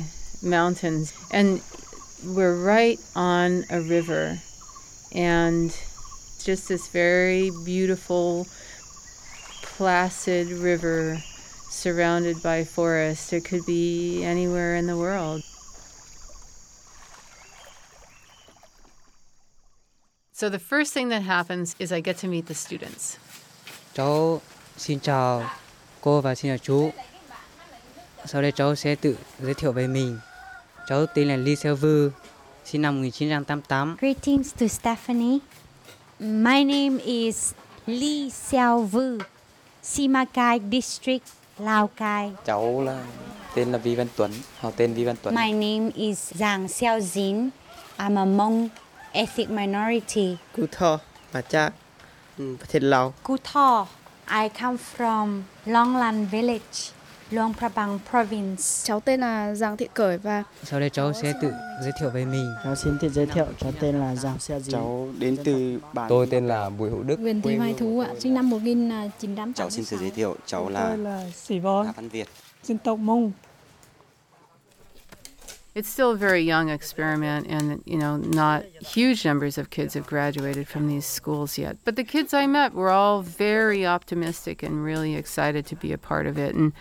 mountains, 0.41 1.13
and 1.31 1.61
we're 2.25 2.55
right 2.55 2.99
on 3.15 3.63
a 3.69 3.81
river, 3.81 4.37
and 5.13 5.65
it's 5.65 6.43
just 6.45 6.67
this 6.67 6.87
very 6.87 7.51
beautiful, 7.65 8.47
placid 9.61 10.47
river 10.47 11.17
surrounded 11.69 12.41
by 12.43 12.63
forest. 12.63 13.33
It 13.33 13.45
could 13.45 13.65
be 13.65 14.23
anywhere 14.23 14.75
in 14.75 14.87
the 14.87 14.97
world. 14.97 15.41
So 20.33 20.49
the 20.49 20.59
first 20.59 20.91
thing 20.93 21.09
that 21.09 21.21
happens 21.21 21.75
is 21.77 21.91
I 21.91 22.01
get 22.01 22.17
to 22.17 22.27
meet 22.27 22.47
the 22.47 22.55
students. 22.55 23.17
Cháu 23.93 24.41
xin 24.77 24.99
chào 24.99 25.49
cô 26.01 26.21
và 26.21 26.35
xin 26.35 26.51
chào 26.51 26.57
chú. 26.57 26.91
Sau 28.25 28.41
đây 28.41 28.51
cháu 28.51 28.75
sẽ 28.75 28.95
tự 28.95 29.17
giới 29.39 29.53
thiệu 29.53 29.71
về 29.71 29.87
mình. 29.87 30.19
Cháu 30.87 31.05
tên 31.05 31.27
là 31.27 31.35
Lee 31.35 31.55
Silver, 31.55 32.09
sinh 32.65 32.81
năm 32.81 32.95
1988. 32.95 33.97
Greetings 33.99 34.53
to 34.59 34.67
Stephanie. 34.67 35.37
My 36.19 36.63
name 36.63 36.97
is 37.05 37.53
Lee 37.85 38.29
Silver, 38.29 39.21
Simacai 39.83 40.59
District, 40.71 41.25
Lao 41.59 41.87
Cai. 41.87 42.31
Cháu 42.45 42.83
là 42.83 43.03
tên 43.55 43.71
là 43.71 43.77
Vi 43.77 43.95
Văn 43.95 44.07
Tuấn, 44.15 44.31
họ 44.59 44.71
tên 44.71 44.93
Vi 44.93 45.05
Văn 45.05 45.15
Tuấn. 45.21 45.35
My 45.35 45.51
name 45.51 45.91
is 45.95 46.33
Giang 46.35 46.67
Xiao 46.67 46.99
Jin. 46.99 47.49
I'm 47.97 48.17
a 48.17 48.25
Mong 48.25 48.69
ethnic 49.11 49.49
minority. 49.49 50.37
Cú 50.57 50.65
Tho 50.71 50.99
bà 51.33 51.41
cha, 51.41 51.69
ừ, 52.37 52.55
thiệt 52.69 52.83
Lào. 52.83 53.13
Cú 53.23 53.37
Tho 53.43 53.87
I 54.27 54.49
come 54.61 54.77
from 54.97 55.43
Long 55.65 55.97
Longland 55.97 56.29
Village. 56.31 56.91
Luang 57.31 57.53
Prabang 57.53 57.99
Province. 58.09 58.63
Cháu 58.83 58.99
tên 58.99 59.19
là 59.19 59.55
Giang 59.55 59.77
Thị 59.77 59.87
Cởi 59.93 60.17
và 60.17 60.43
Sau 60.63 60.79
đây 60.79 60.89
cháu 60.89 61.13
sẽ 61.13 61.33
tự 61.41 61.51
giới 61.83 61.91
thiệu 61.99 62.09
về 62.09 62.25
mình. 62.25 62.53
Cháu 62.63 62.75
xin 62.75 62.97
tự 63.01 63.09
giới 63.09 63.25
thiệu, 63.25 63.45
cháu 63.59 63.71
tên 63.79 63.99
là 63.99 64.15
Giang 64.15 64.39
Xe 64.39 64.59
Dì. 64.59 64.71
Cháu 64.71 65.09
đến 65.19 65.37
từ 65.43 65.79
bản 65.93 66.09
Tôi 66.09 66.27
tên 66.31 66.47
là 66.47 66.69
Bùi 66.69 66.89
Hữu 66.89 67.03
Đức. 67.03 67.19
Nguyễn 67.19 67.41
Thị 67.41 67.55
Hoài 67.55 67.73
Thú 67.73 67.99
ạ, 67.99 68.09
sinh 68.19 68.33
năm 68.33 68.49
1986. 68.49 69.53
Cháu 69.53 69.69
xin 69.69 69.85
tự 69.85 69.97
giới 69.97 70.09
thiệu, 70.11 70.35
cháu 70.45 70.69
là 70.69 70.87
Tôi 70.87 70.97
là 70.97 71.25
Sĩ 71.33 71.59
Võ, 71.59 71.83
Văn 71.83 72.09
Việt. 72.09 72.27
dân 72.63 72.77
tộc 72.77 72.99
Mông. 72.99 73.31
It's 75.75 75.87
still 75.87 76.09
a 76.09 76.15
very 76.15 76.51
young 76.51 76.67
experiment, 76.69 77.47
and 77.47 77.81
you 77.85 77.97
know, 77.97 78.17
not 78.17 78.63
huge 78.95 79.25
numbers 79.25 79.57
of 79.57 79.69
kids 79.71 79.95
have 79.95 80.05
graduated 80.09 80.67
from 80.67 80.89
these 80.89 81.05
schools 81.05 81.59
yet. 81.59 81.75
But 81.85 81.95
the 81.95 82.03
kids 82.03 82.33
I 82.33 82.47
met 82.47 82.73
were 82.73 82.89
all 82.89 83.23
very 83.37 83.85
optimistic 83.85 84.63
and 84.63 84.85
really 84.85 85.15
excited 85.15 85.65
to 85.67 85.75
be 85.81 85.93
a 85.93 85.97
part 85.97 86.27
of 86.27 86.37
it, 86.37 86.55
and 86.55 86.71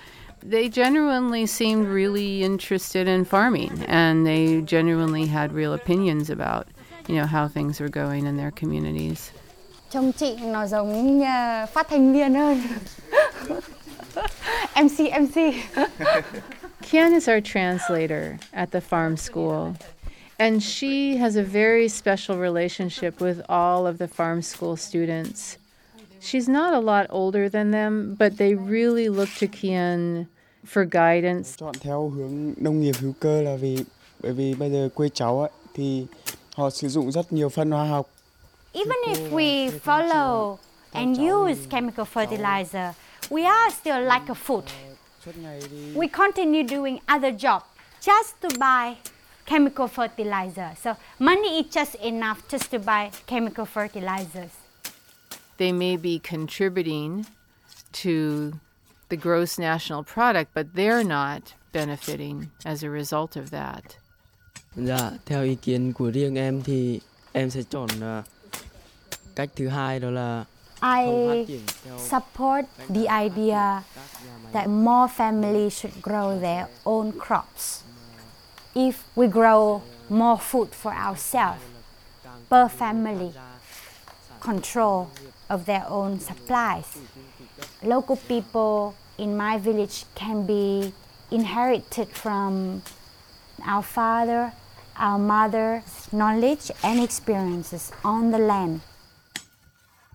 they 0.43 0.69
genuinely 0.69 1.47
seemed 1.47 1.87
really 1.87 2.43
interested 2.43 3.09
in 3.09 3.25
farming, 3.25 3.85
and 3.87 4.27
they 4.27 4.61
genuinely 4.63 5.27
had 5.27 5.53
real 5.53 5.73
opinions 5.73 6.31
about, 6.31 6.67
you 7.09 7.17
know, 7.17 7.27
how 7.27 7.49
things 7.49 7.81
were 7.81 7.89
going 7.89 8.27
in 8.27 8.37
their 8.37 8.51
communities. 8.51 9.31
Trông 9.91 10.13
chị 10.13 10.37
nó 10.37 10.67
giống 10.67 11.19
như 11.19 11.25
phát 11.73 11.89
thanh 11.89 12.13
viên 12.13 12.35
hơn. 12.35 12.63
MC, 14.77 15.11
MC. 15.11 15.63
Kian 16.83 17.13
is 17.13 17.29
our 17.29 17.41
translator 17.41 18.39
at 18.53 18.71
the 18.71 18.81
farm 18.81 19.17
school, 19.17 19.77
and 20.39 20.63
she 20.63 21.17
has 21.17 21.37
a 21.37 21.43
very 21.43 21.89
special 21.89 22.39
relationship 22.39 23.21
with 23.21 23.43
all 23.49 23.87
of 23.87 23.99
the 23.99 24.09
farm 24.09 24.43
school 24.43 24.77
students. 24.77 25.59
She's 26.21 26.49
not 26.49 26.75
a 26.75 26.81
lot 26.81 27.07
older 27.09 27.49
than 27.49 27.71
them, 27.71 28.17
but 28.19 28.37
they 28.37 28.55
really 28.55 29.09
look 29.09 29.29
to 29.41 29.47
Kian 29.47 30.27
for 30.65 30.85
guidance. 30.85 31.57
Chọn 31.57 31.73
theo 31.81 32.09
hướng 32.09 32.55
nông 32.57 32.81
nghiệp 32.81 32.95
hữu 33.01 33.13
cơ 33.21 33.43
là 33.43 33.57
vì 33.57 33.85
bởi 34.23 34.33
vì 34.33 34.55
bây 34.55 34.71
giờ 34.71 34.89
quê 34.95 35.09
cháu 35.15 35.41
ấy, 35.41 35.51
thì 35.75 36.07
họ 36.57 36.71
sử 36.71 36.89
dụng 36.89 37.13
rất 37.13 37.33
nhiều 37.33 37.49
phân 37.49 37.71
hóa 37.71 37.85
học. 37.85 38.11
Even 38.73 38.97
if 39.07 39.33
we 39.33 39.71
follow 39.85 40.57
and 40.93 41.19
use 41.19 41.67
chemical 41.71 42.05
fertilizer, 42.15 42.93
we 43.31 43.45
are 43.45 43.75
still 43.81 44.01
like 44.01 44.27
a 44.29 44.35
food. 44.35 44.65
We 45.95 46.09
continue 46.09 46.63
doing 46.63 46.99
other 47.07 47.33
job 47.39 47.63
just 48.01 48.41
to 48.41 48.49
buy 48.59 48.97
chemical 49.47 49.89
fertilizer. 49.89 50.75
So 50.83 50.95
money 51.19 51.61
is 51.61 51.67
just 51.77 51.95
enough 51.95 52.39
just 52.49 52.71
to 52.71 52.79
buy 52.79 53.11
chemical 53.27 53.67
fertilizers. 53.67 54.60
They 55.61 55.73
may 55.73 55.99
be 55.99 56.19
contributing 56.19 57.27
to 57.93 58.53
the 59.11 59.17
gross 59.17 59.59
national 59.59 60.05
product, 60.05 60.55
but 60.55 60.75
they're 60.75 61.05
not 61.05 61.53
benefiting 61.71 62.51
as 62.65 62.83
a 62.83 62.89
result 62.89 63.37
of 63.37 63.51
that. 63.51 63.99
Dạ, 64.77 65.11
theo 65.27 65.43
ý 65.43 65.55
kiến 65.55 65.93
của 65.93 66.11
riêng 66.11 66.39
em 66.39 66.63
thì 66.63 67.01
em 67.33 67.51
sẽ 67.51 67.63
chọn 67.71 67.89
à, 68.01 68.23
cách 69.35 69.51
thứ 69.57 69.69
hai 69.69 70.01
đó 70.01 70.11
là 70.11 70.45
I 70.83 71.47
support 71.99 72.65
the 72.89 73.07
idea 73.25 73.83
that 74.53 74.69
more 74.69 75.09
families 75.17 75.73
should 75.73 76.03
grow 76.03 76.41
their 76.41 76.67
own 76.85 77.13
crops. 77.13 77.83
If 78.75 78.93
we 79.17 79.27
grow 79.27 79.81
more 80.09 80.39
food 80.51 80.69
for 80.83 80.93
ourselves, 80.93 81.63
per 82.51 82.69
family, 82.79 83.33
control 84.41 85.07
of 85.51 85.67
their 85.67 85.85
own 85.89 86.21
supplies, 86.21 86.99
local 87.83 88.17
people 88.17 88.95
in 89.19 89.37
my 89.37 89.59
village 89.59 90.05
can 90.15 90.47
be 90.47 90.95
inherited 91.31 92.09
from 92.09 92.83
our 93.67 93.83
father, 93.83 94.53
our 94.97 95.19
mother's 95.19 96.11
knowledge 96.13 96.71
and 96.83 97.01
experiences 97.01 97.93
on 98.05 98.31
the 98.31 98.39
land. 98.39 98.81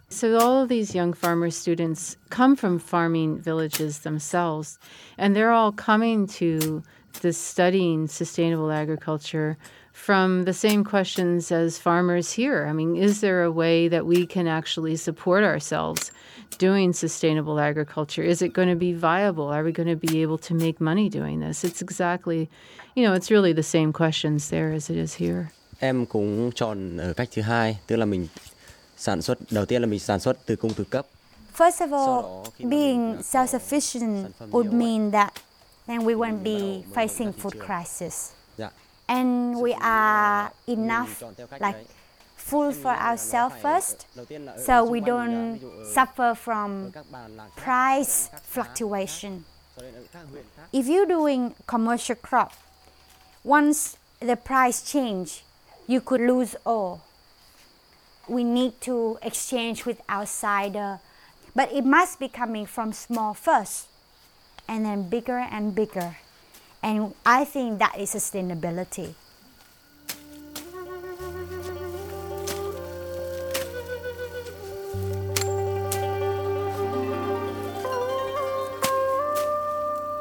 So, 0.10 0.38
all 0.38 0.64
of 0.64 0.70
these 0.70 0.96
young 0.96 1.14
farmer 1.14 1.50
students 1.50 2.16
come 2.30 2.56
from 2.56 2.80
farming 2.80 3.40
villages 3.40 4.00
themselves, 4.00 4.80
and 5.18 5.36
they're 5.36 5.52
all 5.52 5.72
coming 5.72 6.28
to 6.40 6.84
this 7.22 7.38
studying 7.38 8.08
sustainable 8.08 8.72
agriculture 8.72 9.58
from 9.96 10.44
the 10.44 10.54
same 10.54 10.84
questions 10.84 11.52
as 11.52 11.80
farmers 11.80 12.34
here. 12.34 12.68
I 12.70 12.74
mean, 12.74 12.98
is 12.98 13.22
there 13.22 13.44
a 13.44 13.52
way 13.52 13.88
that 13.88 14.06
we 14.06 14.28
can 14.28 14.46
actually 14.46 14.98
support 14.98 15.44
ourselves 15.44 16.12
doing 16.58 16.94
sustainable 16.94 17.60
agriculture? 17.60 18.22
Is 18.22 18.42
it 18.42 18.54
going 18.54 18.68
to 18.68 18.76
be 18.76 18.92
viable? 18.94 19.48
Are 19.48 19.64
we 19.64 19.72
going 19.72 19.88
to 19.88 19.96
be 19.96 20.22
able 20.22 20.38
to 20.40 20.54
make 20.54 20.82
money 20.82 21.10
doing 21.10 21.40
this? 21.40 21.64
It's 21.64 21.82
exactly, 21.82 22.50
you 22.94 23.04
know, 23.04 23.14
it's 23.14 23.32
really 23.32 23.54
the 23.54 23.64
same 23.64 23.94
questions 23.94 24.50
there 24.50 24.74
as 24.74 24.90
it 24.90 24.98
is 24.98 25.16
here. 25.16 25.50
Em 25.80 26.06
cũng 26.06 26.52
chọn 26.56 26.98
ở 26.98 27.14
cách 27.14 27.30
thứ 27.32 27.42
hai, 27.42 27.78
tức 27.88 27.96
là 27.96 28.06
mình 28.06 28.28
sản 28.98 29.22
xuất 29.22 29.38
đầu 29.52 29.66
tiên 29.66 29.82
là 29.82 29.88
mình 29.88 30.00
sản 30.00 30.20
xuất 30.20 30.46
từ 30.46 30.56
cung 30.56 30.74
từ 30.74 30.84
cấp. 30.84 31.06
First 31.58 31.88
of 31.88 31.92
all, 31.92 32.48
being 32.70 33.18
self-sufficient 33.22 34.30
would 34.52 34.74
mean 34.74 35.12
that 35.12 35.34
then 35.88 36.00
we 36.00 36.16
won't 36.16 36.44
be 36.44 36.84
facing 36.94 37.32
food 37.32 37.54
crisis. 37.66 38.32
Dạ. 38.58 38.70
And 39.08 39.60
we 39.62 39.74
are 39.74 40.52
enough 40.68 41.24
like 41.60 41.78
full 42.36 42.72
for 42.72 42.92
ourselves 42.92 43.56
first 43.62 44.06
so 44.58 44.84
we 44.84 45.00
don't 45.02 45.60
suffer 45.86 46.36
from 46.36 46.94
price 47.56 48.30
fluctuation. 48.44 49.46
If 50.72 50.88
you're 50.88 51.06
doing 51.06 51.56
commercial 51.68 52.16
crop, 52.16 52.54
once 53.44 53.98
the 54.20 54.36
price 54.36 54.82
change, 54.82 55.44
you 55.88 56.02
could 56.02 56.22
lose 56.22 56.56
all. 56.66 57.02
We 58.28 58.44
need 58.44 58.82
to 58.82 59.20
exchange 59.22 59.86
with 59.86 60.02
outsider, 60.10 61.00
but 61.54 61.72
it 61.72 61.86
must 61.86 62.20
be 62.20 62.28
coming 62.28 62.66
from 62.66 62.94
small 62.94 63.34
first 63.34 63.88
and 64.68 64.86
then 64.86 65.10
bigger 65.10 65.38
and 65.38 65.76
bigger. 65.76 66.18
And 66.86 67.16
I 67.26 67.46
think 67.46 67.80
that 67.80 67.98
is 67.98 68.14
sustainability. 68.14 69.16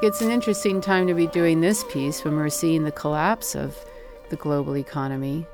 It's 0.03 0.22
an 0.22 0.31
interesting 0.31 0.81
time 0.81 1.07
to 1.07 1.12
be 1.12 1.27
doing 1.27 1.61
this 1.61 1.85
piece 1.92 2.24
when 2.24 2.35
we're 2.35 2.48
seeing 2.48 2.85
the 2.85 2.92
collapse 2.92 3.55
of 3.55 3.77
the 4.31 4.37
global 4.37 4.79
economy. 4.79 5.46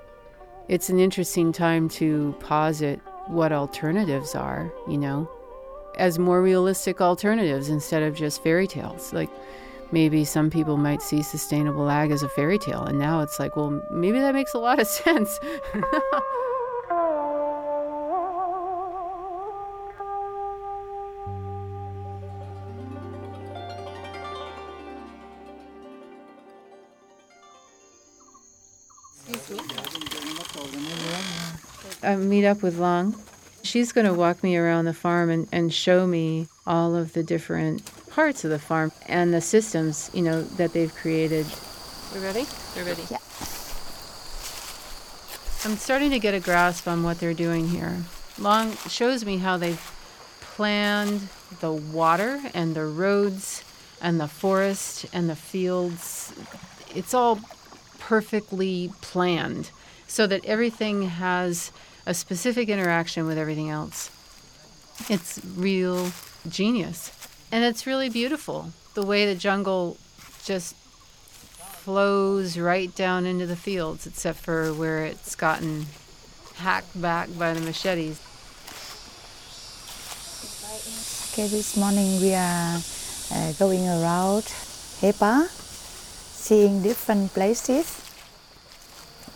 It's 0.69 0.91
an 0.91 1.01
interesting 1.01 1.51
time 1.51 1.89
to 1.89 2.37
posit 2.39 3.01
what 3.27 3.51
alternatives 3.51 4.37
are, 4.37 4.73
you 4.87 4.99
know, 4.99 5.29
as 5.99 6.21
more 6.21 6.41
realistic 6.41 7.01
alternatives 7.01 7.69
instead 7.69 8.05
of 8.05 8.15
just 8.15 8.45
fairy 8.45 8.69
tales. 8.69 9.13
Like 9.13 9.31
maybe 9.93 10.25
some 10.25 10.51
people 10.51 10.77
might 10.77 11.03
see 11.03 11.23
sustainable 11.23 11.91
ag 11.91 12.11
as 12.11 12.23
a 12.23 12.29
fairy 12.29 12.59
tale, 12.59 12.85
and 12.85 12.99
now 12.99 13.21
it's 13.21 13.39
like, 13.39 13.57
well, 13.57 13.83
maybe 13.91 14.19
that 14.19 14.35
makes 14.35 14.55
a 14.55 14.59
lot 14.59 14.79
of 14.79 14.87
sense. 14.89 15.39
I 32.03 32.17
meet 32.17 32.45
up 32.45 32.63
with 32.63 32.79
Long. 32.79 33.15
She's 33.63 33.93
going 33.93 34.07
to 34.07 34.15
walk 34.15 34.43
me 34.43 34.57
around 34.57 34.87
the 34.87 34.95
farm 34.95 35.31
and, 35.31 35.47
and 35.53 35.73
show 35.73 36.07
me 36.07 36.49
all 36.67 36.97
of 36.97 37.13
the 37.13 37.23
different 37.23 37.83
parts 38.11 38.45
of 38.45 38.51
the 38.51 38.59
farm 38.59 38.93
and 39.07 39.33
the 39.33 39.41
systems, 39.41 40.11
you 40.13 40.23
know, 40.23 40.43
that 40.43 40.73
they've 40.73 40.95
created. 40.95 41.47
We're 42.13 42.21
ready? 42.21 42.47
We're 42.77 42.85
ready. 42.85 43.03
Yeah. 43.11 43.19
I'm 45.63 45.77
starting 45.77 46.11
to 46.11 46.19
get 46.19 46.35
a 46.35 46.41
grasp 46.41 46.89
on 46.89 47.03
what 47.03 47.21
they're 47.21 47.35
doing 47.35 47.69
here. 47.69 47.99
Long 48.39 48.77
shows 48.89 49.25
me 49.25 49.39
how 49.39 49.57
they've 49.57 49.81
planned 50.41 51.29
the 51.61 51.73
water 51.73 52.41
and 52.55 52.75
the 52.75 52.87
roads 52.87 53.63
and 54.01 54.19
the 54.19 54.29
forest 54.29 55.07
and 55.13 55.29
the 55.29 55.37
fields. 55.37 56.33
It's 56.95 57.15
all 57.15 57.41
perfectly 57.99 58.93
planned 59.03 59.71
so 60.07 60.27
that 60.27 60.45
everything 60.45 61.03
has 61.03 61.71
a 62.07 62.15
specific 62.15 62.69
interaction 62.69 63.27
with 63.27 63.39
everything 63.39 63.71
else. 63.71 64.11
It's 65.09 65.41
real 65.57 66.11
genius. 66.49 67.20
And 67.53 67.65
it's 67.65 67.87
really 67.87 68.09
beautiful 68.09 68.73
the 68.95 69.03
way 69.03 69.27
the 69.27 69.35
jungle 69.35 69.97
just 70.45 70.75
flows 71.85 72.57
right 72.59 72.95
down 72.95 73.27
into 73.27 73.47
the 73.47 73.57
fields, 73.57 74.07
except 74.07 74.39
for 74.39 74.73
where 74.73 75.05
it's 75.05 75.35
gotten 75.35 75.87
hacked 76.57 77.01
back 77.01 77.29
by 77.39 77.55
the 77.55 77.61
machetes. 77.61 78.21
Okay, 81.33 81.49
this 81.49 81.77
morning 81.77 82.21
we 82.21 82.35
are 82.35 82.79
uh, 83.33 83.53
going 83.59 83.89
around 83.89 84.45
Hepa, 85.01 85.49
seeing 85.49 86.83
different 86.83 87.33
places. 87.35 87.87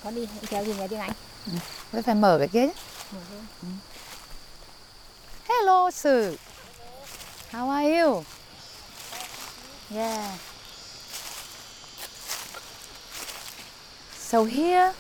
Có 0.05 0.11
đi 0.11 0.27
theo 0.47 0.65
gì 0.65 0.75
nghe 0.79 0.89
tiếng 0.89 0.99
Anh? 0.99 1.13
Với 1.93 2.03
phải 2.03 2.15
mở 2.15 2.37
cái 2.39 2.49
kia 2.49 2.67
chứ. 2.67 3.19
Hello, 5.49 5.91
sir. 5.91 6.35
How 7.55 7.69
are 7.71 7.87
you? 7.87 8.27
Yeah. 9.89 10.27
So 14.19 14.45
here 14.45 14.91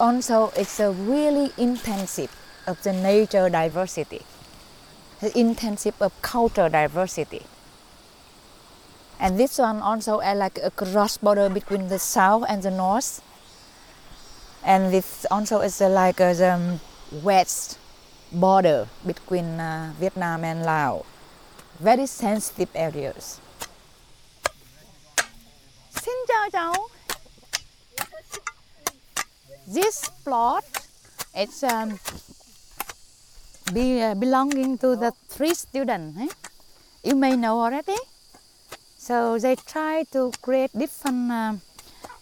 also 0.00 0.52
it's 0.56 0.80
a 0.80 0.90
really 0.90 1.52
intensive 1.58 2.32
of 2.66 2.82
the 2.82 2.94
nature 2.94 3.50
diversity, 3.50 4.22
the 5.20 5.38
intensive 5.38 6.00
of 6.00 6.16
culture 6.22 6.70
diversity. 6.70 7.42
And 9.20 9.38
this 9.38 9.58
one 9.58 9.82
also 9.82 10.24
like 10.24 10.58
a 10.64 10.70
cross 10.70 11.18
border 11.18 11.50
between 11.50 11.88
the 11.88 11.98
south 11.98 12.46
and 12.48 12.62
the 12.62 12.70
north. 12.70 13.20
And 14.64 14.94
this 14.94 15.26
also 15.30 15.60
is 15.60 15.78
like 15.82 16.22
uh, 16.22 16.32
the 16.32 16.54
um, 16.54 16.80
west 17.22 17.78
border 18.32 18.88
between 19.04 19.60
uh, 19.60 19.92
Vietnam 20.00 20.42
and 20.42 20.62
Laos. 20.62 21.04
Very 21.80 22.06
sensitive 22.06 22.70
areas. 22.74 23.40
This 29.66 30.08
plot 30.24 30.64
it's 31.34 31.62
um, 31.62 31.98
be, 33.74 34.00
uh, 34.00 34.14
belonging 34.14 34.78
to 34.78 34.96
the 34.96 35.12
three 35.28 35.52
students. 35.52 36.18
eh? 36.18 36.28
You 37.04 37.14
may 37.14 37.36
know 37.36 37.60
already. 37.60 37.98
So 38.96 39.38
they 39.38 39.56
try 39.56 40.04
to 40.12 40.32
create 40.40 40.70
different 40.72 41.30
um, 41.30 41.60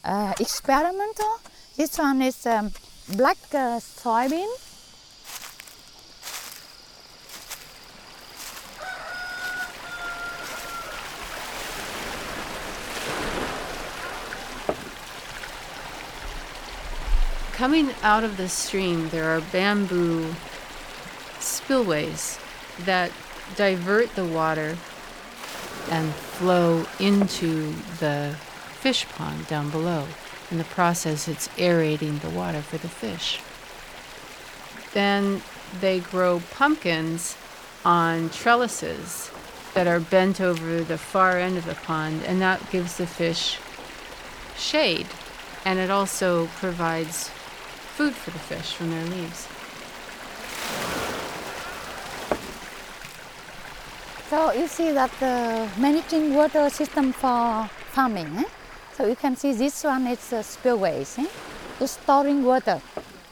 uh, 0.05 0.33
experimental. 0.41 1.39
This 1.77 1.97
one 1.97 2.23
is 2.23 2.45
um, 2.45 2.73
black 3.15 3.39
uh, 3.53 3.79
soybean. 3.79 4.51
Coming 17.65 17.95
out 18.03 18.23
of 18.23 18.37
the 18.37 18.47
stream, 18.47 19.09
there 19.09 19.35
are 19.35 19.41
bamboo 19.51 20.35
spillways 21.41 22.39
that 22.81 23.11
divert 23.57 24.15
the 24.17 24.25
water 24.25 24.77
and 25.91 26.13
flow 26.13 26.85
into 27.01 27.73
the 28.01 28.37
fish 28.81 29.07
pond 29.07 29.47
down 29.47 29.71
below. 29.71 30.07
In 30.51 30.59
the 30.59 30.65
process, 30.65 31.27
it's 31.27 31.49
aerating 31.57 32.19
the 32.19 32.29
water 32.29 32.61
for 32.61 32.77
the 32.77 32.87
fish. 32.87 33.41
Then 34.93 35.41
they 35.81 36.01
grow 36.01 36.43
pumpkins 36.51 37.35
on 37.83 38.29
trellises 38.29 39.31
that 39.73 39.87
are 39.87 40.01
bent 40.01 40.39
over 40.39 40.85
the 40.85 40.99
far 40.99 41.39
end 41.39 41.57
of 41.57 41.65
the 41.65 41.77
pond, 41.77 42.25
and 42.27 42.43
that 42.43 42.71
gives 42.71 42.99
the 42.99 43.07
fish 43.07 43.59
shade. 44.55 45.07
And 45.65 45.79
it 45.79 45.89
also 45.89 46.49
provides 46.59 47.31
food 47.97 48.13
for 48.13 48.33
the 48.33 48.39
fish 48.41 48.75
from 48.75 48.91
their 48.91 49.07
leaves. 49.07 49.47
So 54.31 54.53
you 54.53 54.67
see 54.67 54.91
that 54.91 55.13
the 55.21 55.69
managing 55.79 56.35
water 56.35 56.69
system 56.71 57.13
for 57.13 57.71
farming. 57.93 58.31
Eh? 58.39 58.45
So 58.97 59.07
you 59.07 59.15
can 59.15 59.37
see 59.37 59.53
this 59.53 59.85
one 59.85 60.09
is 60.09 60.33
uh, 60.33 60.43
spillways. 60.43 61.19
Eh? 61.19 61.27
To 61.79 61.87
storing 61.87 62.43
water. 62.43 62.81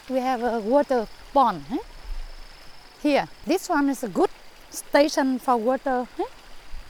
We 0.09 0.19
have 0.19 0.41
a 0.43 0.59
water 0.59 1.07
pond. 1.33 1.65
Eh? 1.69 1.77
Here, 3.01 3.27
this 3.45 3.67
one 3.67 3.89
is 3.89 4.03
a 4.03 4.07
good 4.07 4.29
station 4.69 5.39
for 5.39 5.57
water 5.57 6.07
eh? 6.17 6.23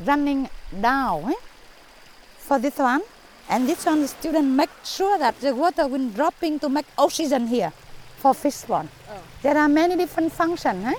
running 0.06 0.48
down 0.80 1.32
eh? 1.32 1.42
for 2.38 2.60
this 2.60 2.78
one. 2.78 3.02
And 3.54 3.70
this 3.70 3.86
one, 3.86 4.02
the 4.02 4.08
student 4.08 4.48
make 4.48 4.72
sure 4.84 5.20
that 5.20 5.40
the 5.40 5.54
water 5.54 5.86
will 5.86 6.10
dropping 6.10 6.58
to 6.62 6.70
make 6.70 6.88
oxygen 6.98 7.46
here 7.46 7.72
for 8.18 8.34
fish 8.34 8.64
pond. 8.64 8.90
There 9.44 9.56
are 9.56 9.70
many 9.70 9.96
different 9.96 10.34
functions. 10.34 10.84
Eh? 10.84 10.96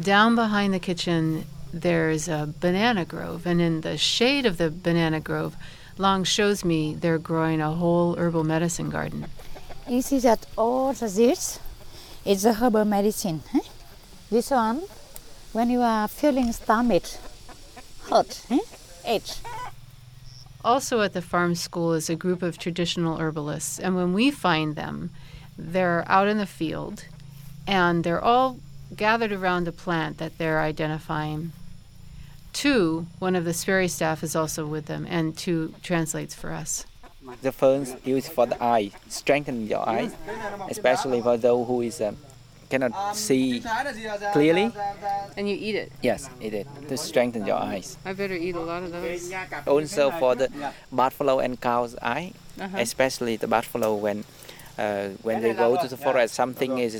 Down 0.00 0.36
behind 0.36 0.72
the 0.72 0.78
kitchen, 0.78 1.46
there's 1.72 2.28
a 2.28 2.48
banana 2.60 3.04
grove, 3.04 3.44
and 3.44 3.60
in 3.60 3.80
the 3.80 3.98
shade 3.98 4.46
of 4.46 4.56
the 4.56 4.70
banana 4.70 5.18
grove, 5.18 5.56
Lanh 5.98 6.24
shows 6.24 6.64
me 6.64 6.94
they're 6.94 7.18
growing 7.18 7.60
a 7.60 7.72
whole 7.72 8.14
herbal 8.14 8.44
medicine 8.44 8.88
garden. 8.88 9.26
You 9.88 10.00
see 10.00 10.20
that 10.20 10.46
all 10.56 10.92
the 10.92 11.08
this 11.08 11.58
is 12.24 12.44
a 12.44 12.52
herbal 12.52 12.84
medicine. 12.84 13.42
eh? 13.52 13.66
This 14.30 14.52
one, 14.52 14.82
when 15.52 15.70
you 15.70 15.80
are 15.80 16.06
feeling 16.06 16.52
stomach 16.52 17.02
hot, 18.04 18.46
eh? 18.48 18.60
itch. 19.16 19.32
Also 20.64 21.02
at 21.02 21.12
the 21.12 21.20
farm 21.20 21.54
school 21.54 21.92
is 21.92 22.08
a 22.08 22.16
group 22.16 22.42
of 22.42 22.56
traditional 22.56 23.18
herbalists, 23.18 23.78
and 23.78 23.94
when 23.94 24.14
we 24.14 24.30
find 24.30 24.76
them, 24.76 25.10
they're 25.58 26.04
out 26.08 26.26
in 26.26 26.38
the 26.38 26.46
field 26.46 27.04
and 27.66 28.02
they're 28.02 28.22
all 28.22 28.58
gathered 28.96 29.32
around 29.32 29.68
a 29.68 29.72
plant 29.72 30.18
that 30.18 30.36
they're 30.38 30.60
identifying. 30.60 31.52
Tu, 32.52 33.06
one 33.18 33.34
of 33.34 33.44
the 33.44 33.52
SPERI 33.52 33.88
staff 33.88 34.22
is 34.22 34.36
also 34.36 34.66
with 34.66 34.86
them, 34.86 35.06
and 35.08 35.36
Tu 35.36 35.74
translates 35.82 36.34
for 36.34 36.52
us. 36.52 36.86
The 37.42 37.52
ferns 37.52 37.96
used 38.04 38.30
for 38.32 38.46
the 38.46 38.62
eye, 38.62 38.90
strengthen 39.08 39.66
your 39.66 39.88
eyes, 39.88 40.14
especially 40.68 41.20
for 41.20 41.36
those 41.36 41.66
who 41.66 41.80
is 41.80 42.00
um, 42.00 42.16
cannot 42.74 42.94
see 43.16 43.62
clearly. 44.32 44.72
And 45.36 45.48
you 45.50 45.56
eat 45.66 45.74
it. 45.82 45.90
Yes, 46.02 46.30
eat 46.40 46.54
it 46.54 46.66
to 46.88 46.96
strengthen 46.96 47.42
your 47.46 47.56
eyes. 47.58 47.96
I 48.04 48.12
better 48.12 48.34
eat 48.46 48.54
a 48.56 48.66
lot 48.72 48.82
of 48.86 48.90
those. 48.92 49.32
Also 49.66 50.10
for 50.20 50.34
the 50.36 50.48
buffalo 50.92 51.34
and 51.44 51.52
cow's 51.60 51.94
eye, 52.16 52.32
Uh-huh. 52.60 52.78
especially 52.86 53.34
the 53.44 53.48
buffalo 53.56 53.88
when 54.04 54.18
uh, 54.78 55.08
when 55.26 55.36
they 55.42 55.52
go 55.66 55.70
to 55.82 55.86
the 55.88 55.96
forest, 56.06 56.34
something 56.34 56.78
is 56.78 56.94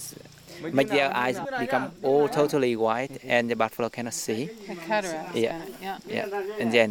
make 0.78 0.88
their 0.88 1.10
eyes 1.24 1.38
become 1.64 1.84
all 2.02 2.26
totally 2.28 2.74
white 2.87 3.14
and 3.34 3.42
the 3.50 3.56
buffalo 3.64 3.88
cannot 3.96 4.14
see. 4.14 4.42
Like 4.68 4.80
cataracts, 4.88 5.37
Yeah, 5.46 5.58
yeah. 5.82 5.98
yeah, 6.16 6.26
and 6.60 6.68
then 6.72 6.90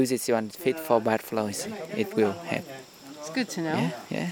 use 0.00 0.08
this 0.14 0.28
one 0.28 0.48
fit 0.50 0.78
for 0.86 1.00
buffaloes. 1.00 1.68
It 2.02 2.08
will 2.16 2.34
help. 2.52 2.64
It's 3.20 3.30
good 3.36 3.48
to 3.56 3.60
know. 3.66 3.76
Yeah, 3.80 3.90
yeah. 4.16 4.30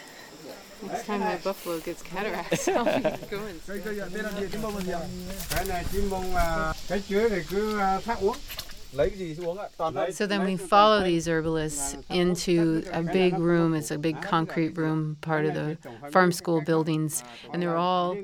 Next 0.89 1.07
time 1.07 1.21
my 1.21 1.37
buffalo 1.37 1.85
gets 1.85 2.03
cataracts, 2.03 2.69
I'll 2.69 2.85
be 2.85 3.03
going. 3.31 3.61
cái 5.51 5.65
này 5.69 5.85
chim 5.93 6.11
bông 6.11 6.35
à, 6.35 6.73
cái 6.89 7.03
chuối 7.09 7.31
này 7.31 7.45
cứ 7.51 7.79
à, 7.79 8.01
phát 8.01 8.19
uống 8.21 8.37
lấy 8.93 9.11
cái 9.11 9.19
gì 9.19 9.37
uống 9.45 9.59
ạ 9.59 9.69
toàn 9.77 9.95
lấy 9.95 10.13
So 10.13 10.27
then 10.27 10.41
we 10.47 10.57
follow 10.57 11.05
these 11.05 11.31
herbalists 11.33 11.97
into 12.09 12.83
a 12.93 13.03
big 13.03 13.33
room. 13.39 13.75
It's 13.75 13.91
a 13.91 13.99
big 13.99 14.17
concrete 14.31 14.73
room, 14.77 15.17
part 15.23 15.45
of 15.47 15.55
the 15.55 15.77
farm 16.13 16.33
school 16.33 16.61
buildings, 16.67 17.23
and 17.53 17.63
they're 17.63 17.77
all 17.77 18.17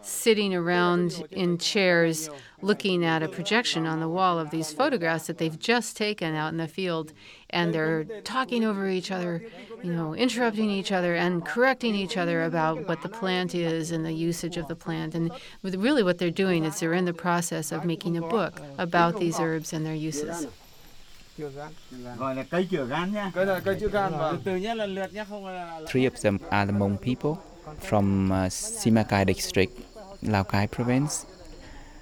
sitting 0.00 0.54
around 0.54 1.26
in 1.30 1.58
chairs 1.58 2.30
looking 2.60 3.04
at 3.04 3.22
a 3.22 3.28
projection 3.28 3.86
on 3.86 4.00
the 4.00 4.08
wall 4.08 4.38
of 4.38 4.50
these 4.50 4.72
photographs 4.72 5.26
that 5.26 5.38
they've 5.38 5.58
just 5.58 5.96
taken 5.96 6.34
out 6.34 6.48
in 6.48 6.56
the 6.58 6.68
field. 6.68 7.12
And 7.50 7.72
they're 7.72 8.04
talking 8.24 8.64
over 8.64 8.88
each 8.88 9.10
other 9.10 9.42
you 9.82 9.92
know 9.92 10.14
interrupting 10.14 10.70
each 10.70 10.92
other 10.92 11.14
and 11.14 11.44
correcting 11.44 11.94
each 11.94 12.16
other 12.16 12.42
about 12.44 12.88
what 12.88 13.02
the 13.02 13.08
plant 13.08 13.54
is 13.54 13.90
and 13.90 14.04
the 14.04 14.12
usage 14.12 14.56
of 14.56 14.68
the 14.68 14.76
plant. 14.76 15.14
And 15.14 15.30
really 15.62 16.02
what 16.02 16.18
they're 16.18 16.30
doing 16.30 16.64
is 16.64 16.80
they're 16.80 16.94
in 16.94 17.04
the 17.04 17.12
process 17.12 17.72
of 17.72 17.84
making 17.84 18.16
a 18.16 18.22
book 18.22 18.60
about 18.78 19.18
these 19.18 19.38
herbs 19.38 19.72
and 19.72 19.86
their 19.86 19.94
uses. 19.94 20.46
Three 25.86 26.06
of 26.06 26.20
them 26.20 26.40
are 26.50 26.66
the 26.66 26.72
Hmong 26.72 27.00
people 27.00 27.42
from 27.78 28.32
uh, 28.32 28.48
district, 29.24 29.87
Lào 30.22 30.44
Cai 30.44 30.66
province. 30.66 31.26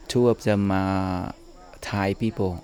Two 0.08 0.28
of 0.28 0.42
them 0.44 0.72
are 0.72 1.32
Thai 1.80 2.14
people 2.14 2.56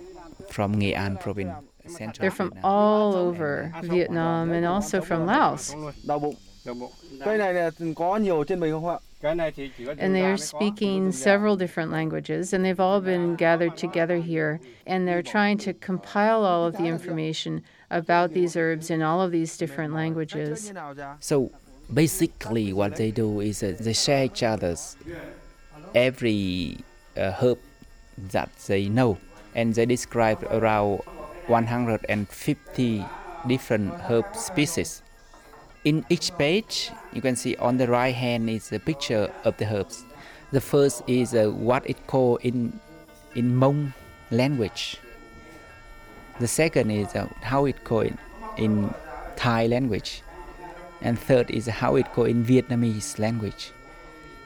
from 0.51 0.79
Nghệ 0.79 0.93
An 0.93 1.17
province. 1.17 1.53
Central 1.99 2.21
they're 2.21 2.31
from 2.31 2.51
Vietnam. 2.51 2.65
all 2.65 3.15
over 3.17 3.73
vietnam 3.83 4.53
and 4.53 4.65
also 4.65 5.01
from 5.01 5.27
laos 5.27 5.75
đau 6.05 6.19
bụng 6.19 6.35
đau 6.65 6.75
bụng 6.75 6.91
cây 7.25 7.39
này 7.39 7.55
là 7.55 7.71
có 7.97 8.17
nhiều 8.17 8.45
trên 8.45 8.61
mình 8.61 8.73
không 8.73 8.89
ạ 8.89 8.99
cái 9.21 9.35
này 9.35 9.53
thì 9.57 9.71
chỉ 9.79 9.85
có 9.87 9.95
and 9.99 10.15
they 10.15 10.23
are 10.23 10.37
speaking 10.37 11.13
several 11.13 11.57
different 11.57 11.91
languages, 11.91 12.55
and 12.55 12.65
they've 12.65 12.85
all 12.85 13.01
been 13.01 13.37
gathered 13.37 13.77
together 13.77 14.17
here, 14.17 14.59
and 14.87 15.09
they're 15.09 15.23
trying 15.33 15.59
to 15.59 15.73
compile 15.87 16.45
all 16.45 16.65
of 16.67 16.75
the 16.77 16.87
information 16.87 17.61
about 17.91 18.33
these 18.35 18.57
herbs 18.57 18.91
in 18.91 19.01
all 19.01 19.21
of 19.21 19.31
these 19.33 19.57
different 19.59 19.95
languages. 19.95 20.73
So 21.21 21.51
basically, 21.95 22.73
what 22.73 22.97
they 22.97 23.13
do 23.13 23.41
is 23.41 23.63
uh, 23.63 23.77
they 23.79 23.93
share 23.93 24.25
each 24.25 24.43
other's 24.43 24.97
every 25.95 26.79
uh, 27.17 27.33
herb 27.33 27.59
that 28.17 28.51
they 28.67 28.89
know, 28.89 29.19
and 29.55 29.75
they 29.75 29.87
describe 29.87 30.43
around 30.51 31.03
150 31.47 33.05
different 33.47 33.95
herb 34.09 34.37
species. 34.37 35.03
In 35.85 36.05
each 36.09 36.37
page, 36.39 36.91
you 37.13 37.21
can 37.21 37.35
see 37.35 37.57
on 37.57 37.77
the 37.77 37.89
right 37.89 38.15
hand 38.15 38.49
is 38.49 38.73
a 38.73 38.79
picture 38.79 39.33
of 39.45 39.57
the 39.57 39.67
herbs. 39.67 40.05
The 40.53 40.61
first 40.61 41.03
is 41.09 41.35
uh, 41.35 41.49
what 41.49 41.89
it 41.89 42.07
called 42.07 42.41
in 42.43 42.79
in 43.35 43.59
Hmong 43.59 43.93
language. 44.31 44.99
The 46.39 46.49
second 46.49 46.91
is 46.91 47.15
uh, 47.15 47.29
how 47.43 47.67
it 47.67 47.85
called 47.85 48.07
in, 48.07 48.19
in 48.57 48.95
Thai 49.37 49.67
language, 49.67 50.23
and 51.01 51.19
third 51.19 51.51
is 51.51 51.67
how 51.67 51.97
it 51.97 52.13
called 52.13 52.29
in 52.29 52.45
Vietnamese 52.45 53.19
language, 53.19 53.73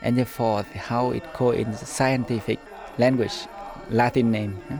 and 0.03 0.17
the 0.17 0.25
fourth 0.25 0.71
how 0.73 1.11
it 1.11 1.25
called 1.33 1.57
in 1.57 1.73
scientific 1.75 2.59
language, 2.99 3.47
Latin 3.91 4.31
name. 4.31 4.61
huh? 4.69 4.79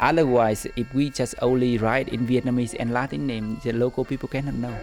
Otherwise, 0.00 0.66
if 0.76 0.92
we 0.94 1.10
just 1.10 1.34
only 1.40 1.78
write 1.78 2.08
in 2.08 2.26
Vietnamese 2.26 2.76
and 2.78 2.92
Latin 2.92 3.26
name, 3.26 3.58
the 3.64 3.72
local 3.72 4.04
people 4.04 4.28
cannot 4.28 4.54
know. 4.54 4.76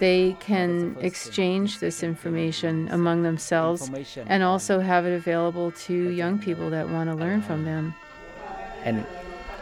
They 0.00 0.36
can 0.40 0.96
exchange 1.00 1.80
this 1.80 2.02
information 2.02 2.88
among 2.90 3.22
themselves 3.22 3.90
and 4.26 4.42
also 4.42 4.80
have 4.80 5.06
it 5.06 5.14
available 5.14 5.72
to 5.72 5.94
young 5.94 6.38
people 6.38 6.70
that 6.70 6.88
want 6.88 7.10
to 7.10 7.16
learn 7.16 7.42
from 7.42 7.64
them. 7.64 7.94
And 8.84 9.04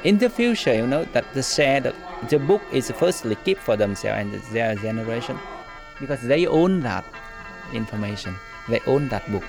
in 0.05 0.19
the 0.19 0.29
future, 0.29 0.75
you 0.75 0.87
know 0.87 1.05
that 1.13 1.25
the 1.33 1.43
share 1.43 1.81
the, 1.81 1.95
the 2.29 2.39
book 2.39 2.63
is 2.71 2.91
firstly 2.91 3.37
keep 3.45 3.59
for 3.59 3.77
themselves 3.77 4.21
and 4.21 4.43
their 4.53 4.75
generation, 4.77 5.39
because 6.01 6.21
they 6.23 6.47
own 6.47 6.81
that 6.81 7.05
information. 7.73 8.35
They 8.69 8.81
own 8.87 9.09
that 9.09 9.31
book. 9.31 9.45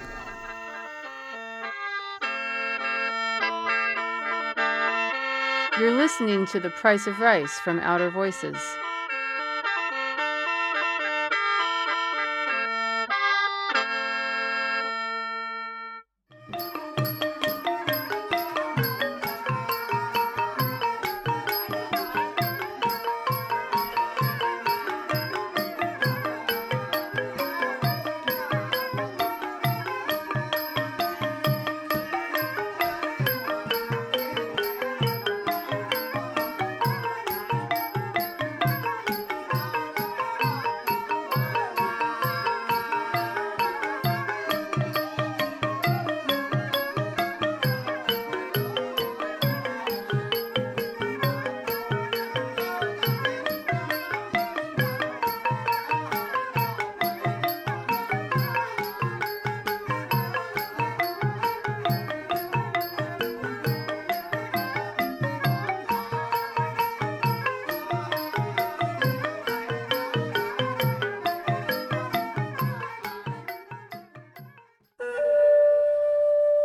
You're 5.79 5.91
listening 5.91 6.45
to 6.47 6.59
The 6.59 6.71
Price 6.71 7.05
of 7.07 7.19
Rice 7.19 7.59
from 7.59 7.79
Outer 7.79 8.09
Voices. 8.09 8.57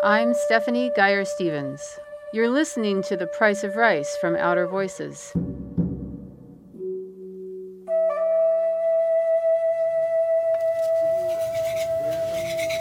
I'm 0.05 0.35
Stephanie 0.35 0.91
Guyer 0.99 1.25
Stevens. 1.25 2.01
You're 2.33 2.51
listening 2.51 3.05
to 3.05 3.17
The 3.17 3.29
Price 3.29 3.63
of 3.63 3.77
Rice 3.77 4.17
from 4.17 4.35
Outer 4.35 4.67
Voices. 4.67 5.33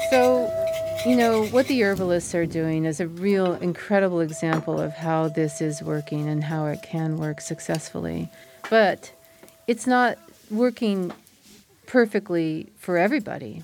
So, 0.10 0.52
you 1.06 1.16
know, 1.16 1.46
what 1.52 1.68
the 1.68 1.84
herbalists 1.84 2.34
are 2.34 2.48
doing 2.48 2.86
is 2.86 3.00
a 3.00 3.08
real 3.08 3.54
incredible 3.54 4.22
example 4.22 4.82
of 4.82 4.94
how 4.94 5.28
this 5.28 5.62
is 5.62 5.84
working 5.84 6.28
and 6.28 6.44
how 6.44 6.66
it 6.66 6.82
can 6.82 7.18
work 7.18 7.40
successfully. 7.40 8.30
But 8.72 9.14
it's 9.68 9.86
not 9.86 10.18
working 10.50 11.12
perfectly 11.86 12.72
for 12.78 12.98
everybody. 12.98 13.62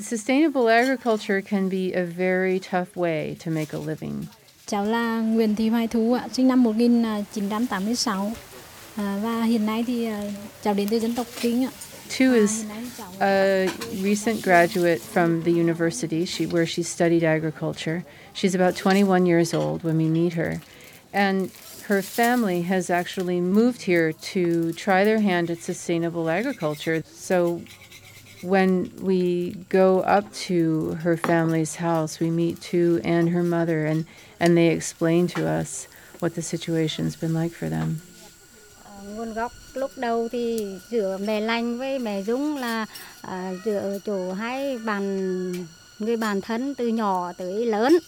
Sustainable 0.00 0.68
agriculture 0.68 1.42
can 1.42 1.68
be 1.68 1.92
a 1.92 2.04
very 2.04 2.60
tough 2.60 2.96
way 2.96 3.36
to 3.44 3.50
make 3.50 3.72
a 3.72 3.78
living. 3.78 4.26
Cháu 4.66 4.84
là 4.84 5.20
Nguyễn 5.20 5.54
Thị 5.54 5.68
Hoài 5.68 5.88
Thu 5.88 6.16
sinh 6.32 6.48
năm 6.48 6.62
1986 6.62 8.32
và 8.96 9.42
hiện 9.42 9.66
nay 9.66 9.84
thì 9.86 10.08
cháu 10.62 10.74
đến 10.74 10.88
từ 10.90 10.98
dân 10.98 11.14
tộc 11.14 11.26
Kinh. 11.40 11.68
Tu 12.18 12.34
is 12.34 12.64
a 13.20 13.66
recent 14.02 14.42
graduate 14.42 15.00
from 15.12 15.42
the 15.42 15.50
university 15.50 16.26
she, 16.26 16.46
where 16.46 16.66
she 16.66 16.82
studied 16.82 17.24
agriculture. 17.24 18.02
She's 18.34 18.54
about 18.54 18.76
21 18.76 19.26
years 19.26 19.54
old 19.54 19.82
when 19.82 19.98
we 19.98 20.08
meet 20.08 20.32
her. 20.34 20.60
And 21.12 21.50
her 21.86 22.02
family 22.02 22.62
has 22.62 22.90
actually 22.90 23.40
moved 23.40 23.82
here 23.82 24.12
to 24.32 24.72
try 24.72 25.04
their 25.04 25.20
hand 25.20 25.50
at 25.50 25.58
sustainable 25.58 26.30
agriculture. 26.30 27.02
So 27.14 27.60
when 28.42 28.90
we 29.00 29.56
go 29.68 30.00
up 30.00 30.32
to 30.46 30.94
her 31.02 31.16
family's 31.16 31.76
house, 31.76 32.20
we 32.20 32.30
meet 32.30 32.60
Tu 32.60 33.00
and 33.04 33.30
her 33.30 33.42
mother, 33.42 33.86
and, 33.86 34.04
and 34.40 34.56
they 34.56 34.68
explain 34.68 35.26
to 35.28 35.46
us 35.46 35.88
what 36.20 36.34
the 36.34 36.42
situation's 36.42 37.16
been 37.16 37.34
like 37.34 37.52
for 37.52 37.68
them. 37.68 38.00
nguồn 39.16 39.34
gốc 39.34 39.52
lúc 39.74 39.90
đầu 39.96 40.28
thì 40.32 40.66
giữa 40.90 41.18
mẹ 41.26 41.40
lành 41.40 41.78
với 41.78 41.98
mẹ 41.98 42.22
Dung 42.22 42.56
là 42.56 42.86
à, 43.22 43.52
giữa 43.64 43.78
ở 43.78 43.98
chỗ 44.04 44.32
hai 44.32 44.78
bạn 44.78 45.52
người 45.98 46.16
bạn 46.16 46.40
thân 46.40 46.74
từ 46.74 46.88
nhỏ 46.88 47.32
tới 47.38 47.66
lớn 47.66 47.98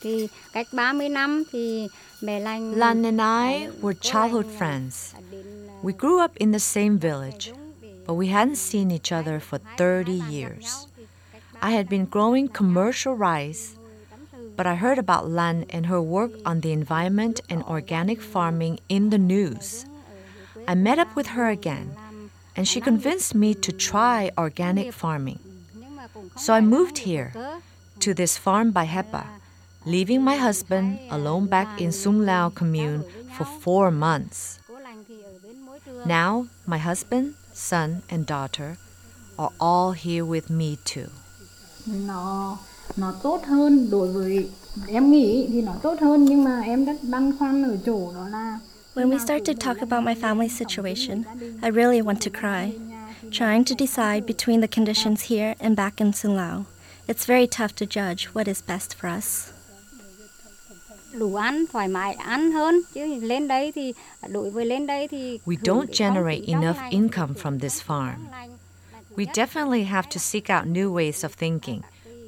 thì 0.00 0.28
cách 0.52 0.66
30 0.72 1.08
năm 1.08 1.42
thì 1.52 1.88
mẹ 2.20 2.40
lành 2.40 2.72
Lan 2.74 3.02
and 3.04 3.20
I 3.20 3.68
were 3.82 3.94
childhood 4.00 4.46
friends. 4.58 5.14
We 5.82 5.92
grew 5.98 6.24
up 6.24 6.34
in 6.34 6.52
the 6.52 6.58
same 6.58 6.98
village, 6.98 7.52
but 8.10 8.16
we 8.16 8.26
hadn't 8.26 8.56
seen 8.56 8.90
each 8.90 9.12
other 9.12 9.38
for 9.38 9.58
30 9.76 10.10
years. 10.10 10.88
I 11.62 11.70
had 11.70 11.88
been 11.88 12.06
growing 12.06 12.48
commercial 12.48 13.14
rice, 13.14 13.76
but 14.56 14.66
I 14.66 14.74
heard 14.74 14.98
about 14.98 15.30
Lan 15.30 15.64
and 15.70 15.86
her 15.86 16.02
work 16.02 16.32
on 16.44 16.60
the 16.60 16.72
environment 16.72 17.40
and 17.48 17.62
organic 17.62 18.20
farming 18.20 18.80
in 18.88 19.10
the 19.10 19.18
news. 19.18 19.86
I 20.66 20.74
met 20.74 20.98
up 20.98 21.14
with 21.14 21.38
her 21.38 21.48
again, 21.50 21.94
and 22.56 22.66
she 22.66 22.80
convinced 22.80 23.36
me 23.36 23.54
to 23.54 23.70
try 23.70 24.32
organic 24.36 24.92
farming. 24.92 25.38
So 26.34 26.52
I 26.52 26.60
moved 26.60 27.06
here 27.06 27.32
to 28.00 28.12
this 28.12 28.36
farm 28.36 28.72
by 28.72 28.86
Hepa, 28.86 29.24
leaving 29.86 30.20
my 30.20 30.34
husband 30.34 30.98
alone 31.10 31.46
back 31.46 31.80
in 31.80 31.92
Sung 31.92 32.26
Lao 32.26 32.48
commune 32.50 33.04
for 33.38 33.44
four 33.44 33.92
months. 33.92 34.58
Now, 36.04 36.48
my 36.66 36.78
husband, 36.78 37.36
son, 37.60 38.02
and 38.08 38.26
daughter 38.26 38.76
are 39.38 39.52
all 39.58 39.92
here 39.92 40.24
with 40.24 40.50
me 40.50 40.76
too. 40.84 41.10
Nó 41.86 42.58
nó 42.96 43.12
tốt 43.22 43.42
hơn 43.46 43.90
đối 43.90 44.12
với 44.12 44.50
em 44.88 45.10
nghĩ 45.10 45.48
thì 45.52 45.62
nó 45.62 45.72
tốt 45.82 46.00
hơn 46.00 46.24
nhưng 46.24 46.44
mà 46.44 46.60
em 46.60 46.84
rất 46.84 46.96
băn 47.02 47.38
khoăn 47.38 47.62
ở 47.62 47.76
chỗ 47.86 48.12
đó 48.14 48.28
là 48.28 48.58
When 48.94 49.08
we 49.08 49.18
start 49.18 49.44
to 49.44 49.52
talk 49.52 49.78
about 49.78 50.04
my 50.04 50.14
family 50.14 50.48
situation, 50.48 51.22
I 51.62 51.70
really 51.70 52.02
want 52.02 52.20
to 52.20 52.30
cry, 52.40 52.72
trying 53.30 53.64
to 53.64 53.74
decide 53.78 54.26
between 54.26 54.60
the 54.60 54.66
conditions 54.66 55.30
here 55.30 55.54
and 55.60 55.76
back 55.76 56.00
in 56.00 56.12
Sung 56.12 56.64
It's 57.06 57.24
very 57.26 57.46
tough 57.46 57.74
to 57.76 57.86
judge 57.86 58.34
what 58.34 58.48
is 58.48 58.62
best 58.62 58.94
for 58.94 59.08
us. 59.08 59.52
Đủ 61.12 61.34
ăn 61.34 61.64
thoải 61.72 61.88
mái 61.88 62.14
ăn 62.14 62.52
hơn 62.52 62.80
chứ 62.94 63.06
lên 63.22 63.48
đây 63.48 63.72
thì 63.72 63.94
đối 64.28 64.50
với 64.50 64.66
lên 64.66 64.86
đây 64.86 65.08
thì 65.08 65.40
We 65.46 65.56
don't 65.56 65.86
generate 65.98 66.42
enough 66.46 66.78
income 66.90 67.34
from 67.42 67.58
this 67.58 67.82
farm. 67.86 68.14
We 69.16 69.26
definitely 69.26 69.86
have 69.86 70.08
to 70.14 70.18
seek 70.18 70.44
out 70.50 70.66
new 70.66 70.92
ways 70.92 71.28
of 71.28 71.28
thinking 71.28 71.80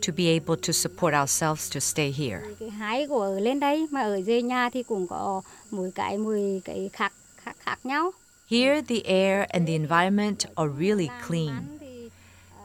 to 0.07 0.13
be 0.17 0.25
able 0.25 0.57
to 0.67 0.73
support 0.73 1.15
ourselves 1.15 1.75
to 1.75 1.81
stay 1.81 2.15
here. 2.19 2.41
cái 2.61 2.71
hái 2.71 3.07
của 3.07 3.21
ở 3.21 3.41
lên 3.41 3.61
đây 3.61 3.87
mà 3.91 4.01
ở 4.03 4.17
dưới 4.17 4.43
nhà 4.43 4.71
thì 4.71 4.83
cũng 4.83 5.07
có 5.07 5.43
mỗi 5.71 5.91
cái 5.95 6.19
mỗi 6.19 6.63
cái 6.65 6.91
khác 6.93 7.13
khác 7.37 7.57
khác 7.59 7.79
nhau 7.85 8.11
Here, 8.51 8.83
the 8.83 9.01
air 9.05 9.47
and 9.49 9.67
the 9.67 9.73
environment 9.73 10.45
are 10.57 10.71
really 10.79 11.09
clean, 11.29 11.79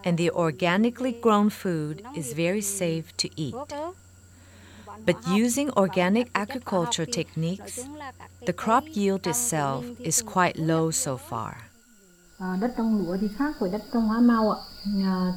and 0.04 0.20
the 0.20 0.30
organically 0.32 1.14
grown 1.22 1.50
food 1.50 1.94
is 2.16 2.34
very 2.36 2.62
safe 2.62 3.04
to 3.24 3.30
eat. 3.36 3.54
But 5.06 5.16
using 5.28 5.70
organic 5.78 6.28
agriculture 6.34 7.06
techniques, 7.06 7.80
the 8.46 8.54
crop 8.54 8.84
yield 8.94 9.28
itself 9.28 9.86
is 10.00 10.22
quite 10.22 10.60
low 10.60 10.92
so 10.92 11.18
far. 11.18 11.54
Đất 12.62 12.72
trồng 12.78 12.98
lúa 12.98 13.18
thì 13.22 13.28
khác 13.38 13.56
với 13.60 13.70
đất 13.70 13.82
trồng 13.94 14.08
hoa 14.08 14.20
màu 14.20 14.52
ạ. 14.52 14.60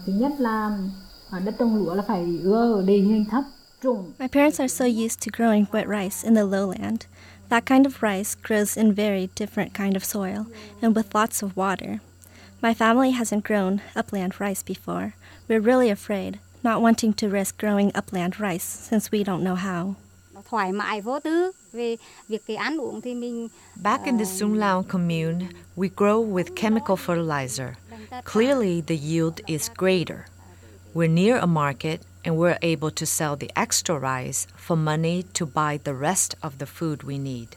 Thứ 0.06 0.12
nhất 0.12 0.32
là 0.38 0.78
đất 1.44 1.54
trồng 1.58 1.76
lúa 1.76 1.94
là 1.94 2.02
phải 2.08 2.40
ưa 2.44 2.72
ở 2.74 2.82
địa 2.86 2.98
hình 2.98 3.24
thấp. 3.30 3.44
My 4.18 4.28
parents 4.28 4.60
are 4.60 4.68
so 4.68 4.84
used 4.84 5.20
to 5.20 5.30
growing 5.32 5.64
wet 5.72 5.86
rice 5.88 6.22
in 6.24 6.34
the 6.34 6.44
lowland. 6.44 7.06
That 7.48 7.64
kind 7.66 7.86
of 7.86 8.02
rice 8.02 8.34
grows 8.42 8.76
in 8.76 8.92
very 8.94 9.28
different 9.34 9.72
kind 9.74 9.96
of 9.96 10.04
soil 10.04 10.44
and 10.82 10.94
with 10.94 11.14
lots 11.14 11.42
of 11.42 11.56
water. 11.56 12.00
My 12.62 12.74
family 12.74 13.12
hasn't 13.12 13.44
grown 13.44 13.80
upland 13.96 14.38
rice 14.38 14.62
before. 14.62 15.14
We're 15.48 15.60
really 15.60 15.88
afraid, 15.88 16.38
not 16.62 16.82
wanting 16.82 17.12
to 17.14 17.28
risk 17.28 17.58
growing 17.58 17.90
upland 17.94 18.38
rice 18.40 18.64
since 18.64 19.10
we 19.10 19.24
don't 19.24 19.42
know 19.42 19.54
how. 19.54 19.94
Nó 20.34 20.42
thoải 20.50 20.72
mái 20.72 21.00
vô 21.00 21.20
tư 21.20 21.52
về 21.72 21.96
việc 22.28 22.42
cái 22.46 22.56
ăn 22.56 22.80
uống 22.80 23.00
thì 23.00 23.14
mình 23.14 23.48
Back 23.76 24.04
in 24.04 24.18
the 24.18 24.24
Sung 24.24 24.54
Lao 24.54 24.82
commune, 24.82 25.48
we 25.76 25.88
grow 25.96 26.32
with 26.32 26.54
chemical 26.56 26.96
fertilizer. 26.96 27.74
Clearly, 28.24 28.82
the 28.86 28.96
yield 28.96 29.40
is 29.46 29.70
greater. 29.76 30.26
We're 30.94 31.14
near 31.14 31.38
a 31.38 31.46
market 31.46 32.00
and 32.24 32.36
we're 32.36 32.58
able 32.62 32.90
to 32.90 33.06
sell 33.06 33.36
the 33.36 33.50
extra 33.54 33.98
rice 33.98 34.46
for 34.56 34.76
money 34.76 35.24
to 35.34 35.46
buy 35.46 35.78
the 35.84 35.94
rest 35.94 36.34
of 36.42 36.58
the 36.58 36.66
food 36.66 37.02
we 37.02 37.18
need. 37.18 37.56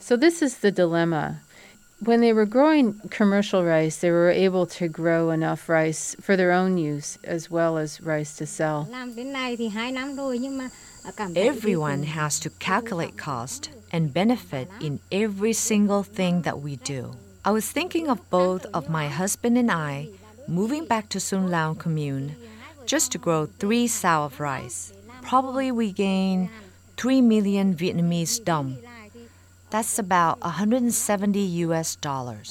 So, 0.00 0.16
this 0.16 0.42
is 0.42 0.58
the 0.58 0.70
dilemma. 0.70 1.40
When 2.02 2.20
they 2.20 2.32
were 2.32 2.46
growing 2.46 2.94
commercial 3.10 3.62
rice, 3.62 3.98
they 3.98 4.10
were 4.10 4.30
able 4.30 4.64
to 4.78 4.88
grow 4.88 5.30
enough 5.30 5.68
rice 5.68 6.16
for 6.20 6.34
their 6.34 6.50
own 6.50 6.78
use 6.78 7.18
as 7.24 7.50
well 7.50 7.76
as 7.76 8.00
rice 8.00 8.36
to 8.38 8.46
sell. 8.46 8.86
làm 8.90 9.14
đến 9.16 9.32
nay 9.32 9.56
thì 9.56 9.68
hai 9.68 9.92
năm 9.92 10.16
rồi 10.16 10.38
nhưng 10.38 10.58
mà 10.58 10.68
à, 11.04 11.10
cảm 11.16 11.34
thấy 11.34 11.44
thì 11.44 11.48
Everyone 11.48 12.02
has 12.02 12.44
to 12.44 12.50
calculate 12.60 13.12
cost 13.26 13.70
and 13.92 14.14
benefit 14.14 14.68
in 14.80 14.98
every 15.10 15.52
single 15.52 16.02
thing 16.16 16.42
that 16.42 16.54
we 16.54 16.76
do. 16.88 17.14
I 17.44 17.52
was 17.52 17.72
thinking 17.72 18.08
of 18.08 18.18
both 18.30 18.64
of 18.72 18.88
my 18.88 19.08
husband 19.08 19.56
and 19.58 19.70
I 19.70 20.08
moving 20.48 20.86
back 20.88 21.08
to 21.10 21.20
Sung 21.20 21.46
Lao 21.50 21.74
commune 21.74 22.30
just 22.86 23.12
to 23.12 23.18
grow 23.18 23.46
three 23.58 23.86
sao 23.88 24.24
of 24.24 24.40
rice. 24.40 24.92
Probably 25.22 25.70
we 25.72 25.92
gain 25.92 26.48
3 26.96 27.20
million 27.22 27.74
Vietnamese 27.74 28.44
dong. 28.44 28.76
That's 29.70 29.98
about 29.98 30.40
170 30.40 31.66
US 31.66 31.96
dollars. 32.02 32.50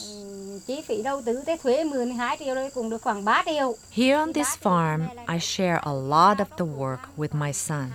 chi 0.67 0.82
phí 0.88 1.01
đầu 1.03 1.22
tư 1.26 1.43
tới 1.45 1.57
thuế 1.57 1.84
12 1.84 2.38
triệu 2.39 2.55
rồi 2.55 2.70
cũng 2.74 2.89
được 2.89 3.01
khoảng 3.01 3.26
3 3.26 3.43
triệu 3.45 3.76
Here 3.91 4.15
on 4.15 4.34
this 4.34 4.47
farm, 4.61 5.01
I 5.28 5.39
share 5.39 5.80
a 5.82 5.93
lot 5.93 6.38
of 6.38 6.47
the 6.57 6.65
work 6.65 6.99
with 7.17 7.34
my 7.34 7.53
son. 7.53 7.89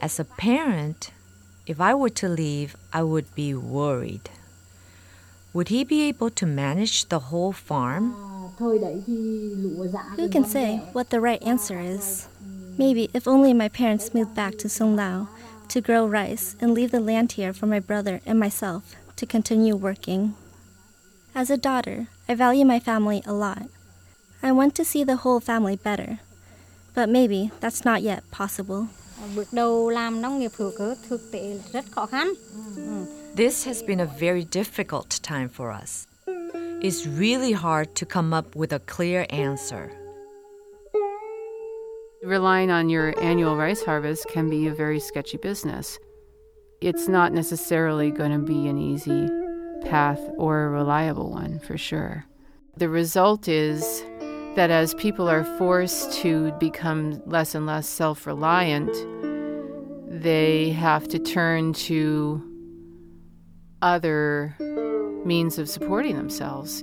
As 0.00 0.20
a 0.20 0.24
parent, 0.38 0.96
if 1.66 1.76
I 1.78 1.94
were 1.94 2.14
to 2.20 2.28
leave, 2.28 2.68
I 2.92 3.02
would 3.02 3.24
be 3.36 3.54
worried. 3.72 4.30
Would 5.54 5.68
he 5.68 5.84
be 5.84 6.08
able 6.08 6.30
to 6.30 6.46
manage 6.46 7.08
the 7.08 7.18
whole 7.30 7.52
farm? 7.52 8.12
Thời 8.58 8.78
đấy 8.78 9.02
thì 9.06 9.14
lúa 9.56 9.86
dạ 9.92 10.04
Who 10.16 10.28
can 10.32 10.44
say 10.44 10.78
what 10.92 11.04
the 11.10 11.18
right 11.18 11.42
answer 11.46 11.98
is? 11.98 12.26
Maybe 12.78 13.08
if 13.12 13.20
only 13.24 13.54
my 13.54 13.68
parents 13.68 14.14
moved 14.14 14.34
back 14.34 14.52
to 14.62 14.68
Sung 14.68 14.96
Lao 14.96 15.26
to 15.68 15.80
grow 15.80 16.06
rice 16.06 16.56
and 16.60 16.74
leave 16.74 16.90
the 16.90 17.00
land 17.00 17.32
here 17.32 17.52
for 17.52 17.66
my 17.66 17.80
brother 17.80 18.20
and 18.26 18.38
myself 18.38 18.94
to 19.16 19.26
continue 19.26 19.76
working. 19.76 20.34
As 21.34 21.50
a 21.50 21.56
daughter, 21.56 22.06
I 22.28 22.34
value 22.34 22.64
my 22.64 22.80
family 22.80 23.22
a 23.26 23.32
lot. 23.32 23.62
I 24.42 24.52
want 24.52 24.74
to 24.76 24.84
see 24.84 25.04
the 25.04 25.16
whole 25.16 25.40
family 25.40 25.76
better. 25.76 26.18
But 26.94 27.08
maybe 27.08 27.50
that's 27.60 27.84
not 27.84 28.02
yet 28.02 28.22
possible. 28.30 28.88
bước 29.36 29.52
đầu 29.52 29.88
làm 29.88 30.20
nông 30.22 30.38
nghiệp 30.38 30.50
hữu 30.56 30.72
cơ 30.78 30.94
thực 31.08 31.32
tế 31.32 31.58
rất 31.72 31.84
khó 31.90 32.06
khăn 32.06 32.32
Ừ. 32.76 33.06
This 33.36 33.66
has 33.66 33.82
been 33.86 34.00
a 34.00 34.08
very 34.20 34.46
difficult 34.52 35.22
time 35.22 35.48
for 35.48 35.72
us. 35.82 36.06
It's 36.80 37.06
really 37.18 37.52
hard 37.52 37.88
to 37.94 38.06
come 38.14 38.36
up 38.38 38.46
with 38.54 38.72
a 38.72 38.78
clear 38.96 39.26
answer. 39.28 40.03
Relying 42.24 42.70
on 42.70 42.88
your 42.88 43.12
annual 43.22 43.54
rice 43.54 43.84
harvest 43.84 44.26
can 44.28 44.48
be 44.48 44.66
a 44.66 44.74
very 44.74 44.98
sketchy 44.98 45.36
business. 45.36 45.98
It's 46.80 47.06
not 47.06 47.34
necessarily 47.34 48.10
going 48.10 48.32
to 48.32 48.38
be 48.38 48.66
an 48.66 48.78
easy 48.78 49.28
path 49.82 50.20
or 50.38 50.64
a 50.64 50.70
reliable 50.70 51.30
one 51.30 51.58
for 51.58 51.76
sure. 51.76 52.24
The 52.78 52.88
result 52.88 53.46
is 53.46 54.02
that 54.56 54.70
as 54.70 54.94
people 54.94 55.28
are 55.28 55.44
forced 55.58 56.14
to 56.22 56.52
become 56.52 57.20
less 57.26 57.54
and 57.54 57.66
less 57.66 57.86
self 57.86 58.26
reliant, 58.26 58.90
they 60.08 60.70
have 60.70 61.06
to 61.08 61.18
turn 61.18 61.74
to 61.74 62.42
other 63.82 64.56
means 65.26 65.58
of 65.58 65.68
supporting 65.68 66.16
themselves. 66.16 66.82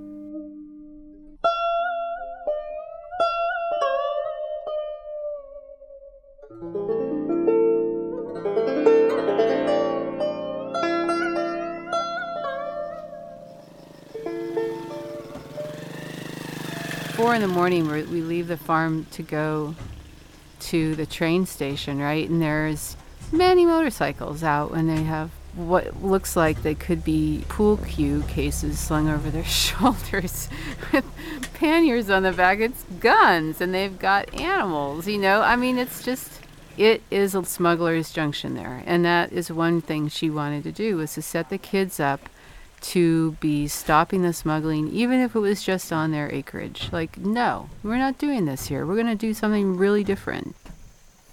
Four 17.31 17.35
in 17.37 17.41
the 17.43 17.47
morning, 17.47 17.87
we 17.87 18.03
leave 18.03 18.49
the 18.49 18.57
farm 18.57 19.05
to 19.11 19.23
go 19.23 19.73
to 20.59 20.95
the 20.95 21.05
train 21.05 21.45
station, 21.45 21.97
right? 21.97 22.29
And 22.29 22.41
there's 22.41 22.97
many 23.31 23.65
motorcycles 23.65 24.43
out 24.43 24.71
when 24.71 24.87
they 24.87 25.03
have 25.03 25.31
what 25.55 26.03
looks 26.03 26.35
like 26.35 26.61
they 26.61 26.75
could 26.75 27.05
be 27.05 27.45
pool 27.47 27.77
cue 27.77 28.23
cases 28.23 28.79
slung 28.79 29.07
over 29.07 29.29
their 29.29 29.45
shoulders 29.45 30.49
with 30.91 31.05
panniers 31.53 32.09
on 32.09 32.23
the 32.23 32.33
back. 32.33 32.59
It's 32.59 32.83
guns 32.99 33.61
and 33.61 33.73
they've 33.73 33.97
got 33.97 34.33
animals, 34.33 35.07
you 35.07 35.17
know? 35.17 35.41
I 35.41 35.55
mean, 35.55 35.77
it's 35.77 36.03
just, 36.03 36.41
it 36.77 37.01
is 37.09 37.33
a 37.33 37.45
smuggler's 37.45 38.11
junction 38.11 38.55
there. 38.55 38.83
And 38.85 39.05
that 39.05 39.31
is 39.31 39.49
one 39.49 39.79
thing 39.79 40.09
she 40.09 40.29
wanted 40.29 40.63
to 40.63 40.73
do 40.73 40.97
was 40.97 41.13
to 41.13 41.21
set 41.21 41.49
the 41.49 41.57
kids 41.57 41.97
up 41.97 42.27
to 42.81 43.31
be 43.39 43.67
stopping 43.67 44.21
the 44.23 44.33
smuggling, 44.33 44.89
even 44.89 45.19
if 45.19 45.35
it 45.35 45.39
was 45.39 45.63
just 45.63 45.93
on 45.93 46.11
their 46.11 46.31
acreage. 46.31 46.89
Like, 46.91 47.17
no, 47.17 47.69
we're 47.83 47.97
not 47.97 48.17
doing 48.17 48.45
this 48.45 48.67
here. 48.67 48.85
We're 48.85 48.95
going 48.95 49.07
to 49.07 49.15
do 49.15 49.33
something 49.33 49.77
really 49.77 50.03
different. 50.03 50.55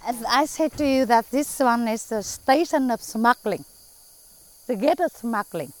As 0.05 0.23
I 0.27 0.45
said 0.45 0.73
to 0.73 0.85
you 0.87 1.05
that 1.05 1.29
this 1.31 1.59
one 1.59 1.87
is 1.87 2.05
the 2.07 2.23
station 2.23 2.89
of 2.91 3.01
smuggling, 3.01 3.65
the 4.67 4.75
gate 4.75 4.99
of 4.99 5.11
smuggling. 5.11 5.73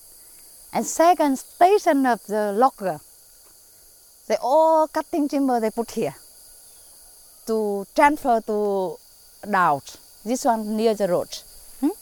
And 0.71 0.85
second 0.85 1.39
station 1.39 2.05
of 2.05 2.23
the 2.27 2.51
logger. 2.51 2.99
They 4.27 4.37
all 4.41 4.87
cutting 4.87 5.27
timber 5.27 5.59
they 5.59 5.71
put 5.71 5.91
here 5.91 6.13
to 7.47 7.87
transfer 7.95 8.41
to 8.45 8.97
Dowd. 9.49 9.81
This 10.23 10.45
one 10.45 10.77
near 10.77 10.93
the 10.93 11.07
road. 11.07 11.29
Hmm? 11.79 11.95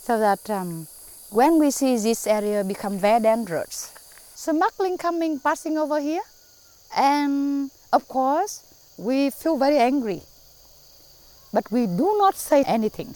So 0.00 0.18
that 0.18 0.48
um, 0.48 0.86
when 1.32 1.58
we 1.58 1.70
see 1.70 1.96
this 1.96 2.26
area 2.26 2.62
become 2.62 2.98
very 2.98 3.20
dangerous, 3.20 3.90
smuggling 4.34 4.98
coming, 4.98 5.40
passing 5.40 5.78
over 5.78 5.98
here, 5.98 6.20
and 6.94 7.70
of 7.92 8.06
course 8.06 8.62
we 8.98 9.30
feel 9.30 9.56
very 9.56 9.78
angry. 9.78 10.20
But 11.52 11.70
we 11.72 11.86
do 11.86 12.16
not 12.18 12.36
say 12.36 12.64
anything. 12.64 13.14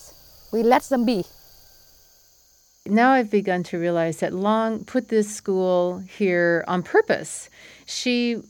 We 0.51 0.63
let 0.63 0.85
them 0.85 1.05
be. 1.05 1.25
Now 2.87 3.13
I've 3.13 3.31
begun 3.31 3.63
to 3.65 3.79
realize 3.79 4.19
that 4.19 4.33
Lanh 4.33 4.87
put 4.87 5.09
this 5.09 5.35
school 5.35 5.99
here 5.99 6.65
on 6.67 6.83
purpose. 6.83 7.51
She 7.85 8.43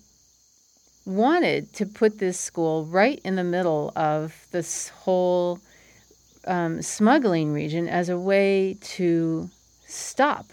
wanted 1.05 1.73
to 1.75 1.87
put 1.87 2.19
this 2.19 2.39
school 2.39 2.85
right 2.85 3.21
in 3.25 3.35
the 3.35 3.45
middle 3.45 3.93
of 3.97 4.47
this 4.53 4.91
whole 4.91 5.59
um, 6.47 6.83
smuggling 6.83 7.53
region 7.53 7.89
as 7.89 8.09
a 8.09 8.19
way 8.19 8.77
to 8.81 9.51
stop 9.87 10.47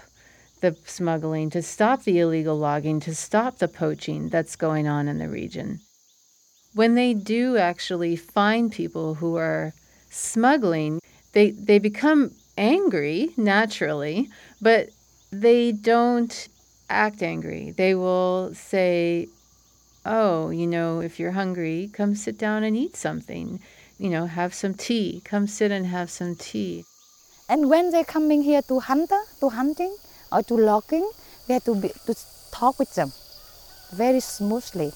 the 0.62 0.78
smuggling, 0.86 1.50
to 1.50 1.62
stop 1.62 2.04
the 2.04 2.20
illegal 2.20 2.58
logging, 2.58 3.00
to 3.02 3.14
stop 3.14 3.58
the 3.58 3.68
poaching 3.68 4.30
that's 4.30 4.56
going 4.56 4.88
on 4.88 5.08
in 5.08 5.18
the 5.18 5.28
region. 5.28 5.80
When 6.74 6.96
they 6.96 7.14
do 7.14 7.58
actually 7.58 8.16
find 8.16 8.72
people 8.72 9.16
who 9.16 9.36
are 9.36 9.74
smuggling, 10.10 11.00
they, 11.34 11.52
they 11.52 11.80
become 11.80 12.32
angry 12.58 13.30
naturally, 13.36 14.30
but 14.62 14.88
they 15.32 15.72
don't 15.74 16.48
act 16.90 17.22
angry. 17.22 17.72
They 17.72 17.96
will 17.96 18.54
say, 18.54 19.28
Oh, 20.06 20.50
you 20.50 20.68
know, 20.68 21.00
if 21.00 21.20
you're 21.20 21.32
hungry, 21.32 21.90
come 21.94 22.16
sit 22.16 22.38
down 22.38 22.64
and 22.64 22.76
eat 22.76 22.96
something. 22.96 23.60
You 23.98 24.10
know, 24.10 24.26
have 24.26 24.54
some 24.54 24.74
tea. 24.74 25.22
Come 25.24 25.48
sit 25.48 25.72
and 25.72 25.86
have 25.88 26.10
some 26.10 26.36
tea. 26.36 26.84
And 27.54 27.70
when 27.70 27.92
they're 27.92 28.04
coming 28.04 28.42
here 28.42 28.64
to 28.64 28.80
hunter, 28.80 29.22
to 29.40 29.50
hunting 29.50 29.96
or 30.32 30.42
to 30.42 30.56
logging, 30.56 31.08
we 31.48 31.54
have 31.54 31.64
to 31.66 31.76
be, 31.76 31.90
to 32.08 32.16
talk 32.52 32.80
with 32.80 32.96
them 32.96 33.12
very 33.94 34.22
smoothly. 34.22 34.92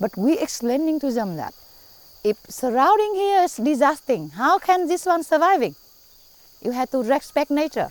But 0.00 0.16
we 0.16 0.36
explaining 0.36 0.98
to 0.98 1.12
them 1.12 1.36
that 1.36 1.54
if 2.24 2.38
surrounding 2.48 3.14
here 3.14 3.42
is 3.44 3.54
disaster, 3.54 4.18
how 4.34 4.58
can 4.58 4.88
this 4.88 5.06
one 5.06 5.22
surviving? 5.22 5.76
You 6.60 6.72
have 6.72 6.90
to 6.90 7.04
respect 7.04 7.52
nature. 7.52 7.90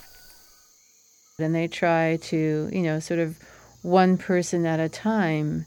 And 1.38 1.54
they 1.54 1.66
try 1.66 2.18
to, 2.30 2.68
you 2.70 2.82
know, 2.82 3.00
sort 3.00 3.20
of 3.20 3.38
one 3.80 4.18
person 4.18 4.66
at 4.66 4.78
a 4.78 4.90
time, 4.90 5.64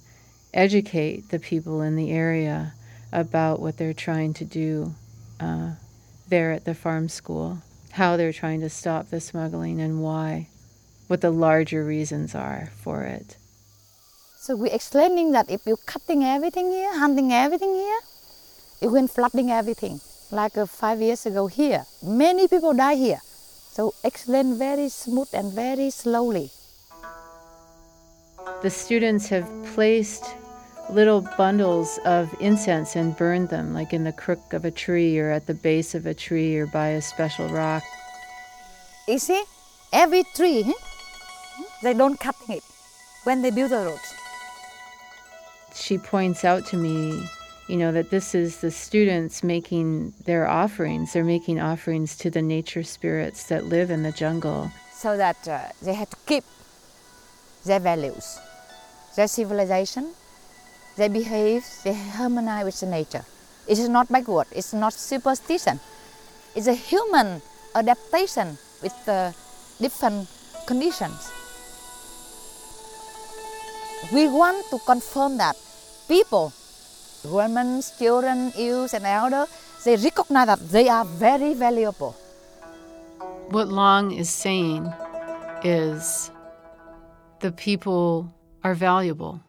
educate 0.54 1.30
the 1.30 1.40
people 1.40 1.82
in 1.82 1.96
the 1.96 2.12
area 2.12 2.74
about 3.12 3.60
what 3.60 3.78
they're 3.78 4.02
trying 4.08 4.36
to 4.36 4.46
do 4.46 4.94
uh, 5.40 5.72
there 6.28 6.52
at 6.52 6.66
the 6.66 6.76
farm 6.76 7.10
school, 7.10 7.64
how 7.98 8.16
they're 8.16 8.34
trying 8.34 8.62
to 8.62 8.70
stop 8.70 9.10
the 9.10 9.20
smuggling 9.20 9.82
and 9.82 10.02
why, 10.02 10.48
what 11.08 11.22
the 11.22 11.32
larger 11.32 11.84
reasons 11.84 12.34
are 12.34 12.72
for 12.82 13.04
it. 13.04 13.38
So 14.38 14.56
we're 14.56 14.74
explaining 14.74 15.34
that 15.34 15.50
if 15.50 15.66
you're 15.66 15.84
cutting 15.86 16.24
everything 16.24 16.72
here, 16.72 16.94
hunting 16.98 17.34
everything 17.34 17.74
here, 17.74 18.00
you 18.82 18.90
will 18.90 19.08
flooding 19.08 19.52
everything. 19.52 20.00
Like 20.32 20.58
uh, 20.58 20.66
five 20.66 21.02
years 21.02 21.26
ago 21.26 21.48
here, 21.48 21.86
many 22.04 22.48
people 22.48 22.74
die 22.74 22.96
here. 22.96 23.22
So 23.26 23.94
explain 24.04 24.58
very 24.58 24.90
smooth 24.90 25.30
and 25.34 25.52
very 25.54 25.90
slowly. 25.90 26.52
The 28.62 28.70
students 28.70 29.28
have 29.30 29.50
placed 29.74 30.26
little 30.90 31.22
bundles 31.38 32.00
of 32.06 32.34
incense 32.40 32.96
and 32.96 33.16
burned 33.16 33.50
them, 33.50 33.74
like 33.74 33.94
in 33.94 34.04
the 34.04 34.12
crook 34.12 34.54
of 34.54 34.66
a 34.66 34.72
tree 34.72 35.20
or 35.20 35.32
at 35.32 35.46
the 35.48 35.54
base 35.54 35.96
of 35.96 36.06
a 36.06 36.14
tree 36.14 36.58
or 36.58 36.66
by 36.68 36.90
a 36.90 37.02
special 37.02 37.48
rock. 37.50 37.84
You 39.08 39.20
see, 39.20 39.44
every 39.92 40.24
tree, 40.36 40.64
hmm, 40.64 41.64
they 41.84 41.94
don't 41.94 42.20
cut 42.20 42.36
it 42.50 42.64
when 43.24 43.42
they 43.42 43.52
build 43.52 43.72
the 43.72 43.78
roads. 43.78 44.14
She 45.76 45.98
points 45.98 46.44
out 46.44 46.66
to 46.68 46.78
me, 46.78 47.30
you 47.68 47.78
know, 47.78 47.92
that 47.92 48.10
this 48.10 48.34
is 48.34 48.62
the 48.62 48.72
students 48.72 49.44
making 49.44 50.14
their 50.26 50.48
offerings. 50.48 51.14
They're 51.14 51.24
making 51.24 51.60
offerings 51.60 52.18
to 52.18 52.30
the 52.30 52.42
nature 52.42 52.84
spirits 52.84 53.44
that 53.46 53.66
live 53.66 53.92
in 53.92 54.04
the 54.04 54.12
jungle. 54.12 54.72
So 54.94 55.18
that 55.18 55.48
uh, 55.48 55.60
they 55.82 55.94
have 55.94 56.10
to 56.10 56.18
keep 56.26 56.44
their 57.66 57.80
values, 57.80 58.40
their 59.16 59.28
civilization, 59.28 60.14
they 60.98 61.08
behave, 61.08 61.64
they 61.84 61.94
harmonize 61.94 62.66
with 62.66 62.80
the 62.80 62.88
nature. 62.88 63.24
It 63.68 63.80
is 63.80 63.88
not 63.90 64.10
backward, 64.10 64.48
it's 64.52 64.74
not 64.74 64.94
superstition. 64.94 65.80
It's 66.56 66.68
a 66.68 66.74
human 66.74 67.42
adaptation 67.76 68.58
with 68.82 68.94
the 69.06 69.34
different 69.80 70.28
conditions. 70.66 71.32
We 74.12 74.28
want 74.28 74.66
to 74.72 74.80
confirm 74.80 75.38
that 75.38 75.56
people, 76.08 76.54
women, 77.26 77.82
children, 78.00 78.52
youth, 78.58 78.94
and 78.94 79.06
elders, 79.06 79.50
they 79.84 79.96
recognize 79.98 80.48
that 80.48 80.60
they 80.70 80.90
are 80.90 81.06
very 81.06 81.54
valuable. 81.54 82.16
What 83.50 83.68
Lanh 83.68 84.18
is 84.18 84.30
saying 84.30 84.92
is 85.64 86.32
the 87.40 87.52
people 87.52 88.34
are 88.64 88.74
valuable 88.74 89.40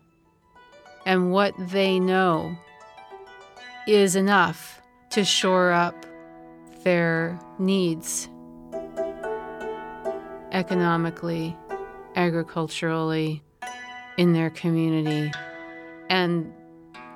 and 1.08 1.32
what 1.32 1.54
they 1.56 1.98
know 1.98 2.54
is 3.86 4.14
enough 4.14 4.82
to 5.08 5.24
shore 5.24 5.72
up 5.72 6.04
their 6.84 7.40
needs 7.58 8.28
economically, 10.52 11.56
agriculturally, 12.14 13.42
in 14.18 14.34
their 14.34 14.50
community. 14.50 15.32
And 16.10 16.52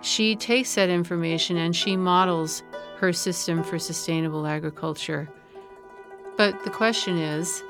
she 0.00 0.36
takes 0.36 0.74
that 0.76 0.88
information 0.88 1.58
and 1.58 1.76
she 1.76 1.94
models 1.94 2.62
her 2.96 3.12
system 3.12 3.62
for 3.62 3.78
sustainable 3.78 4.46
agriculture. 4.46 5.28
But 6.38 6.64
the 6.64 6.70
question 6.70 7.18
is 7.18 7.62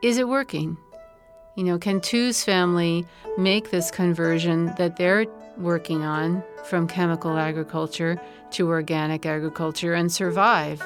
is 0.00 0.18
it 0.18 0.28
working? 0.28 0.76
You 1.54 1.64
know, 1.64 1.78
can 1.78 2.00
Tu's 2.00 2.42
family 2.42 3.06
make 3.36 3.70
this 3.70 3.90
conversion 3.90 4.72
that 4.78 4.96
they're 4.96 5.26
working 5.58 6.02
on 6.02 6.42
from 6.64 6.88
chemical 6.88 7.36
agriculture 7.36 8.18
to 8.52 8.70
organic 8.70 9.26
agriculture 9.26 9.92
and 9.92 10.10
survive? 10.10 10.82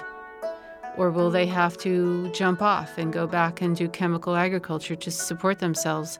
Or 0.96 1.12
will 1.12 1.30
they 1.30 1.46
have 1.46 1.78
to 1.78 2.32
jump 2.32 2.62
off 2.62 2.98
and 2.98 3.12
go 3.12 3.28
back 3.28 3.60
and 3.60 3.76
do 3.76 3.88
chemical 3.88 4.34
agriculture 4.34 4.96
to 4.96 5.10
support 5.10 5.60
themselves? 5.60 6.18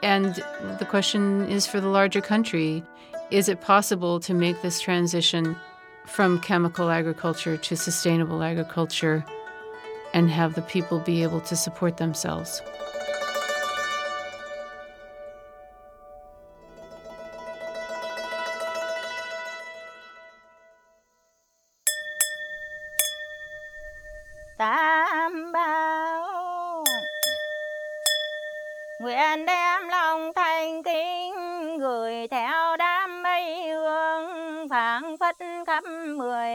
And 0.00 0.36
the 0.78 0.86
question 0.88 1.48
is 1.50 1.66
for 1.66 1.80
the 1.80 1.88
larger 1.88 2.20
country 2.20 2.84
is 3.32 3.48
it 3.48 3.60
possible 3.60 4.20
to 4.20 4.32
make 4.32 4.62
this 4.62 4.80
transition 4.80 5.56
from 6.06 6.40
chemical 6.40 6.90
agriculture 6.90 7.56
to 7.56 7.76
sustainable 7.76 8.44
agriculture 8.44 9.24
and 10.14 10.30
have 10.30 10.54
the 10.54 10.62
people 10.62 11.00
be 11.00 11.24
able 11.24 11.40
to 11.40 11.56
support 11.56 11.96
themselves? 11.96 12.62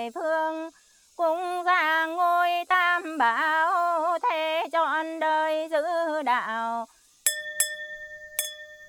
Phương 0.09 0.69
cung 1.17 1.63
ra 1.65 2.05
ngôi 2.05 2.49
tam 2.69 3.17
bảo 3.17 4.19
thế 4.29 4.67
trọn 4.71 5.19
đời 5.19 5.67
giữ 5.71 6.21
đạo 6.25 6.85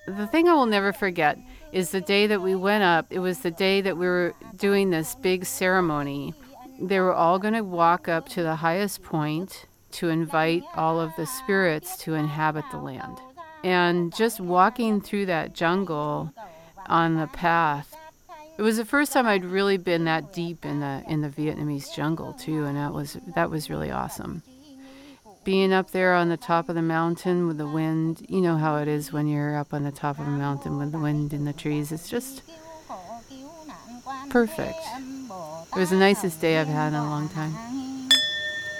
The 0.05 0.27
thing 0.31 0.47
I 0.47 0.53
will 0.53 0.65
never 0.65 0.91
forget 0.91 1.37
is 1.71 1.91
the 1.91 2.01
day 2.01 2.27
that 2.27 2.41
we 2.41 2.55
went 2.55 2.83
up. 2.83 3.05
It 3.09 3.19
was 3.19 3.39
the 3.39 3.51
day 3.51 3.81
that 3.81 3.97
we 3.97 4.05
were 4.05 4.33
doing 4.59 4.89
this 4.89 5.15
big 5.15 5.45
ceremony. 5.45 6.33
They 6.77 6.99
were 6.99 7.13
all 7.13 7.39
going 7.39 7.53
to 7.53 7.63
walk 7.63 8.09
up 8.09 8.27
to 8.29 8.43
the 8.43 8.55
highest 8.55 9.01
point 9.01 9.65
to 9.91 10.09
invite 10.09 10.63
all 10.75 10.99
of 10.99 11.11
the 11.15 11.25
spirits 11.25 11.95
to 12.03 12.15
inhabit 12.15 12.65
the 12.71 12.79
land. 12.79 13.17
And 13.63 14.13
just 14.13 14.41
walking 14.41 14.99
through 14.99 15.27
that 15.27 15.53
jungle 15.53 16.33
on 16.87 17.15
the 17.15 17.27
path, 17.27 17.92
it 18.57 18.61
was 18.61 18.77
the 18.77 18.85
first 18.85 19.11
time 19.13 19.25
I'd 19.25 19.45
really 19.45 19.77
been 19.77 20.05
that 20.05 20.33
deep 20.33 20.65
in 20.65 20.79
the 20.79 21.03
in 21.07 21.21
the 21.21 21.29
Vietnamese 21.29 21.93
jungle 21.95 22.33
too, 22.33 22.65
and 22.65 22.77
that 22.77 22.93
was 22.93 23.17
that 23.35 23.49
was 23.49 23.69
really 23.69 23.91
awesome. 23.91 24.43
Being 25.43 25.73
up 25.73 25.91
there 25.91 26.13
on 26.13 26.29
the 26.29 26.37
top 26.37 26.69
of 26.69 26.75
the 26.75 26.81
mountain 26.81 27.47
with 27.47 27.57
the 27.57 27.67
wind, 27.67 28.25
you 28.29 28.39
know 28.39 28.57
how 28.57 28.77
it 28.77 28.87
is 28.87 29.11
when 29.11 29.27
you're 29.27 29.57
up 29.57 29.73
on 29.73 29.83
the 29.83 29.91
top 29.91 30.19
of 30.19 30.27
a 30.27 30.31
mountain 30.31 30.77
with 30.77 30.91
the 30.91 30.99
wind 30.99 31.33
in 31.33 31.43
the 31.43 31.53
trees. 31.53 31.91
It's 31.91 32.09
just 32.09 32.43
perfect. 34.29 34.79
It 35.75 35.79
was 35.79 35.89
the 35.89 35.97
nicest 35.97 36.39
day 36.39 36.59
I've 36.59 36.67
had 36.67 36.89
in 36.89 36.95
a 36.95 37.03
long 37.03 37.27
time. 37.29 37.53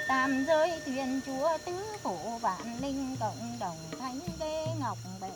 tam 0.07 0.45
giới 0.47 0.71
thuyền 0.85 1.21
chúa 1.25 1.57
tứ 1.65 1.71
phủ 2.03 2.37
vạn 2.41 2.81
linh 2.81 3.15
cộng 3.19 3.57
đồng 3.59 3.77
thánh 3.99 4.19
đế 4.39 4.65
ngọc 4.79 4.97
bệ 5.21 5.27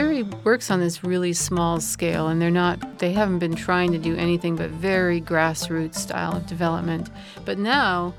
SPERI 0.00 0.22
works 0.44 0.70
on 0.70 0.80
this 0.80 1.04
really 1.04 1.34
small 1.34 1.78
scale, 1.78 2.28
and 2.28 2.40
they're 2.40 2.50
not, 2.50 3.00
they 3.00 3.12
haven't 3.12 3.38
been 3.38 3.54
trying 3.54 3.92
to 3.92 3.98
do 3.98 4.16
anything 4.16 4.56
but 4.56 4.70
very 4.70 5.20
grassroots 5.20 5.96
style 5.96 6.34
of 6.34 6.46
development. 6.46 7.10
But 7.44 7.58
now, 7.58 8.14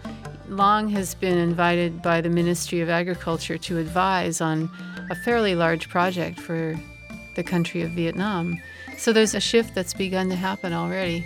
Lanh 0.48 0.92
has 0.92 1.16
been 1.16 1.40
invited 1.40 2.04
by 2.04 2.22
the 2.22 2.30
Ministry 2.30 2.82
of 2.82 2.90
Agriculture 2.92 3.58
to 3.58 3.80
advise 3.80 4.42
on 4.42 4.70
a 5.10 5.16
fairly 5.16 5.56
large 5.56 5.90
project 5.90 6.40
for 6.40 6.80
the 7.36 7.42
country 7.42 7.82
of 7.82 7.90
Vietnam. 7.94 8.62
So 9.00 9.12
there's 9.12 9.34
a 9.34 9.40
shift 9.40 9.74
that's 9.74 9.96
begun 9.96 10.30
to 10.30 10.36
happen 10.36 10.74
already 10.74 11.26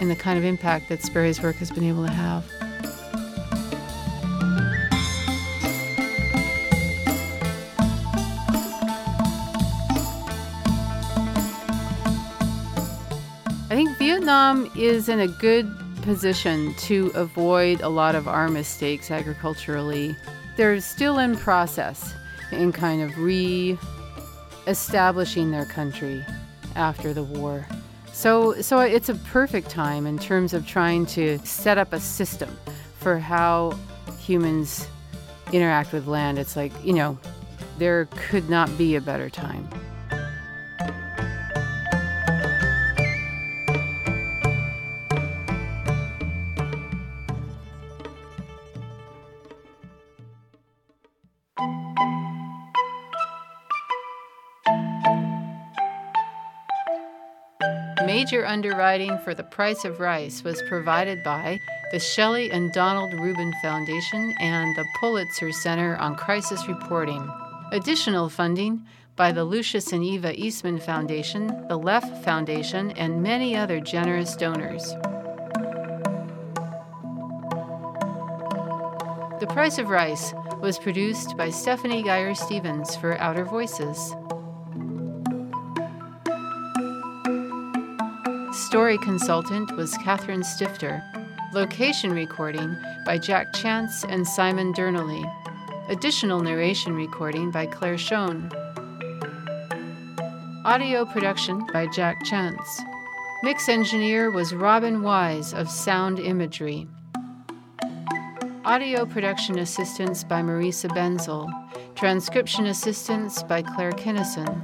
in 0.00 0.10
the 0.10 0.16
kind 0.16 0.38
of 0.38 0.44
impact 0.44 0.90
that 0.90 1.00
SPERI's 1.00 1.40
work 1.40 1.56
has 1.56 1.70
been 1.70 1.84
able 1.84 2.04
to 2.04 2.12
have. 2.12 2.44
Vietnam 14.24 14.70
is 14.74 15.10
in 15.10 15.20
a 15.20 15.28
good 15.28 15.70
position 16.00 16.72
to 16.76 17.12
avoid 17.14 17.82
a 17.82 17.90
lot 17.90 18.14
of 18.14 18.26
our 18.26 18.48
mistakes 18.48 19.10
agriculturally. 19.10 20.16
They're 20.56 20.80
still 20.80 21.18
in 21.18 21.36
process 21.36 22.14
in 22.50 22.72
kind 22.72 23.02
of 23.02 23.18
re 23.18 23.78
establishing 24.66 25.50
their 25.50 25.66
country 25.66 26.24
after 26.74 27.12
the 27.12 27.22
war. 27.22 27.66
So 28.14 28.62
so 28.62 28.80
it's 28.80 29.10
a 29.10 29.14
perfect 29.14 29.68
time 29.68 30.06
in 30.06 30.18
terms 30.18 30.54
of 30.54 30.66
trying 30.66 31.04
to 31.08 31.38
set 31.40 31.76
up 31.76 31.92
a 31.92 32.00
system 32.00 32.48
for 33.00 33.18
how 33.18 33.78
humans 34.18 34.88
interact 35.52 35.92
with 35.92 36.06
land. 36.06 36.38
It's 36.38 36.56
like, 36.56 36.72
you 36.82 36.94
know, 36.94 37.18
there 37.76 38.06
could 38.16 38.48
not 38.48 38.74
be 38.78 38.96
a 38.96 39.02
better 39.02 39.28
time. 39.28 39.68
Major 58.34 58.46
underwriting 58.46 59.16
for 59.18 59.32
the 59.32 59.44
price 59.44 59.84
of 59.84 60.00
rice 60.00 60.42
was 60.42 60.60
provided 60.62 61.22
by 61.22 61.60
the 61.92 62.00
Shelley 62.00 62.50
and 62.50 62.72
Donald 62.72 63.14
Rubin 63.14 63.54
Foundation 63.62 64.34
and 64.40 64.74
the 64.74 64.84
Pulitzer 64.98 65.52
Center 65.52 65.96
on 65.98 66.16
Crisis 66.16 66.66
Reporting. 66.66 67.30
Additional 67.70 68.28
funding 68.28 68.84
by 69.14 69.30
the 69.30 69.44
Lucius 69.44 69.92
and 69.92 70.02
Eva 70.02 70.34
Eastman 70.36 70.80
Foundation, 70.80 71.46
the 71.68 71.78
Leff 71.78 72.24
Foundation, 72.24 72.90
and 72.96 73.22
many 73.22 73.54
other 73.54 73.78
generous 73.78 74.34
donors. 74.34 74.82
The 79.38 79.46
Price 79.48 79.78
of 79.78 79.90
Rice 79.90 80.34
was 80.60 80.76
produced 80.76 81.36
by 81.36 81.50
Stephanie 81.50 82.02
Guyer 82.02 82.36
Stevens 82.36 82.96
for 82.96 83.16
Outer 83.18 83.44
Voices. 83.44 84.12
Story 88.54 88.98
consultant 88.98 89.76
was 89.76 89.96
Catherine 89.98 90.44
Stifter. 90.44 91.02
Location 91.52 92.12
recording 92.12 92.76
by 93.04 93.18
Jack 93.18 93.52
Chance 93.52 94.04
and 94.04 94.24
Simon 94.24 94.72
Durnelly. 94.72 95.24
Additional 95.88 96.38
narration 96.38 96.94
recording 96.94 97.50
by 97.50 97.66
Claire 97.66 97.98
Schoen. 97.98 98.48
Audio 100.64 101.04
production 101.04 101.66
by 101.72 101.88
Jack 101.88 102.24
Chance. 102.24 102.80
Mix 103.42 103.68
engineer 103.68 104.30
was 104.30 104.54
Robin 104.54 105.02
Wise 105.02 105.52
of 105.52 105.68
Sound 105.68 106.20
Imagery. 106.20 106.86
Audio 108.64 109.04
production 109.04 109.58
assistance 109.58 110.22
by 110.22 110.42
Marisa 110.42 110.88
Benzel. 110.90 111.48
Transcription 111.96 112.66
assistance 112.66 113.42
by 113.42 113.62
Claire 113.62 113.92
Kinnison. 113.92 114.62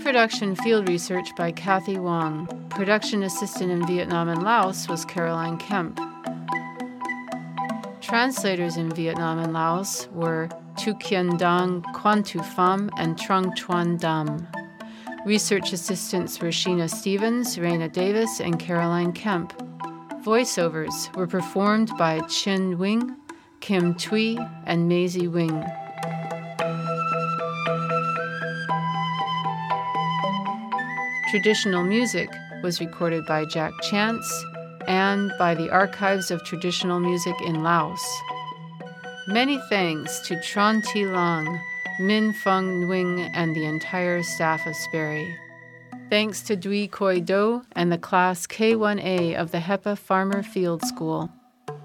Pre 0.00 0.12
production 0.12 0.56
field 0.56 0.88
research 0.88 1.36
by 1.36 1.52
Kathy 1.52 1.98
Wong. 1.98 2.46
Production 2.70 3.22
assistant 3.22 3.70
in 3.70 3.86
Vietnam 3.86 4.30
and 4.30 4.42
Laos 4.42 4.88
was 4.88 5.04
Caroline 5.04 5.58
Kemp. 5.58 6.00
Translators 8.00 8.78
in 8.78 8.90
Vietnam 8.90 9.38
and 9.38 9.52
Laos 9.52 10.08
were 10.12 10.48
Tu 10.78 10.94
Kien 10.94 11.36
Dang, 11.36 11.82
Quan 11.92 12.22
Tu 12.22 12.38
Pham, 12.38 12.88
and 12.96 13.18
Trung 13.18 13.54
Chuan 13.54 13.98
Dam. 13.98 14.48
Research 15.26 15.74
assistants 15.74 16.40
were 16.40 16.48
Sheena 16.48 16.88
Stevens, 16.88 17.58
Raina 17.58 17.92
Davis, 17.92 18.40
and 18.40 18.58
Caroline 18.58 19.12
Kemp. 19.12 19.52
Voiceovers 20.24 21.14
were 21.14 21.26
performed 21.26 21.92
by 21.98 22.20
Chin 22.20 22.78
Wing, 22.78 23.16
Kim 23.60 23.94
Tui, 23.94 24.38
and 24.64 24.88
Maisie 24.88 25.28
Wing. 25.28 25.62
Traditional 31.30 31.84
music 31.84 32.28
was 32.60 32.80
recorded 32.80 33.24
by 33.24 33.44
Jack 33.44 33.72
Chance 33.82 34.44
and 34.88 35.32
by 35.38 35.54
the 35.54 35.70
Archives 35.70 36.32
of 36.32 36.42
Traditional 36.42 36.98
Music 36.98 37.36
in 37.46 37.62
Laos. 37.62 38.04
Many 39.28 39.60
thanks 39.68 40.18
to 40.26 40.34
Tran 40.34 40.84
Thi 40.86 41.04
Lanh, 41.04 41.60
Min 42.00 42.32
Fung 42.32 42.82
Nguyen, 42.82 43.30
and 43.32 43.54
the 43.54 43.64
entire 43.64 44.24
staff 44.24 44.66
of 44.66 44.74
SPERI. 44.74 45.32
Thanks 46.10 46.42
to 46.42 46.56
Dui 46.56 46.90
Koi 46.90 47.20
Do 47.20 47.62
and 47.76 47.92
the 47.92 47.98
class 47.98 48.48
K1A 48.48 49.36
of 49.36 49.52
the 49.52 49.58
HEPA 49.58 49.98
Farmer 49.98 50.42
Field 50.42 50.84
School. 50.84 51.30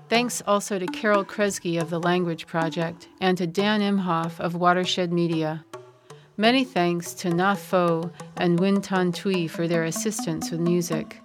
Thanks 0.10 0.42
also 0.48 0.80
to 0.80 0.88
Carol 0.88 1.24
Kresge 1.24 1.80
of 1.80 1.92
the 1.92 2.00
Language 2.00 2.48
Project 2.48 3.10
and 3.22 3.38
to 3.38 3.46
Dan 3.46 3.82
Imhoff 3.82 4.40
of 4.40 4.56
Watershed 4.56 5.14
Media. 5.14 5.64
Many 6.38 6.66
thanks 6.66 7.14
to 7.14 7.30
Na 7.30 7.56
Fo 7.56 8.12
and 8.36 8.60
Win 8.60 8.82
Tan 8.82 9.14
Tui 9.14 9.48
for 9.48 9.70
their 9.70 9.86
assistance 9.86 10.52
with 10.52 10.60
music. 10.60 11.22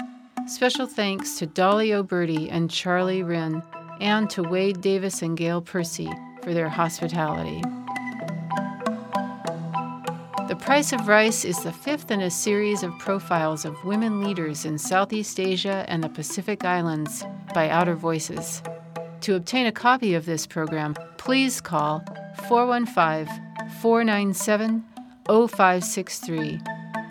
Special 0.46 0.86
thanks 0.86 1.36
to 1.38 1.46
Dolly 1.46 1.92
O'Berty 1.92 2.48
and 2.48 2.70
Charlie 2.70 3.24
Wren, 3.24 3.61
and 4.00 4.30
to 4.30 4.44
Wade 4.44 4.80
Davis 4.80 5.20
and 5.22 5.36
Gail 5.36 5.62
Percy 5.62 6.08
for 6.42 6.54
their 6.54 6.68
hospitality. 6.68 7.61
The 10.46 10.56
Price 10.56 10.92
of 10.92 11.08
Rice 11.08 11.44
is 11.44 11.61
the 11.64 11.72
fifth 11.72 12.12
in 12.12 12.20
a 12.20 12.30
series 12.30 12.84
of 12.84 12.96
profiles 13.00 13.64
of 13.64 13.84
women 13.84 14.22
leaders 14.22 14.64
in 14.64 14.78
Southeast 14.78 15.40
Asia 15.40 15.84
and 15.88 16.04
the 16.04 16.08
Pacific 16.08 16.64
Islands 16.64 17.24
by 17.52 17.68
Outer 17.68 17.96
Voices. 17.96 18.62
To 19.22 19.34
obtain 19.34 19.66
a 19.66 19.72
copy 19.72 20.14
of 20.14 20.24
this 20.24 20.46
program, 20.46 20.94
please 21.18 21.61
call 21.61 22.04
415 22.48 23.26
497 23.80 24.84
0563 25.26 26.60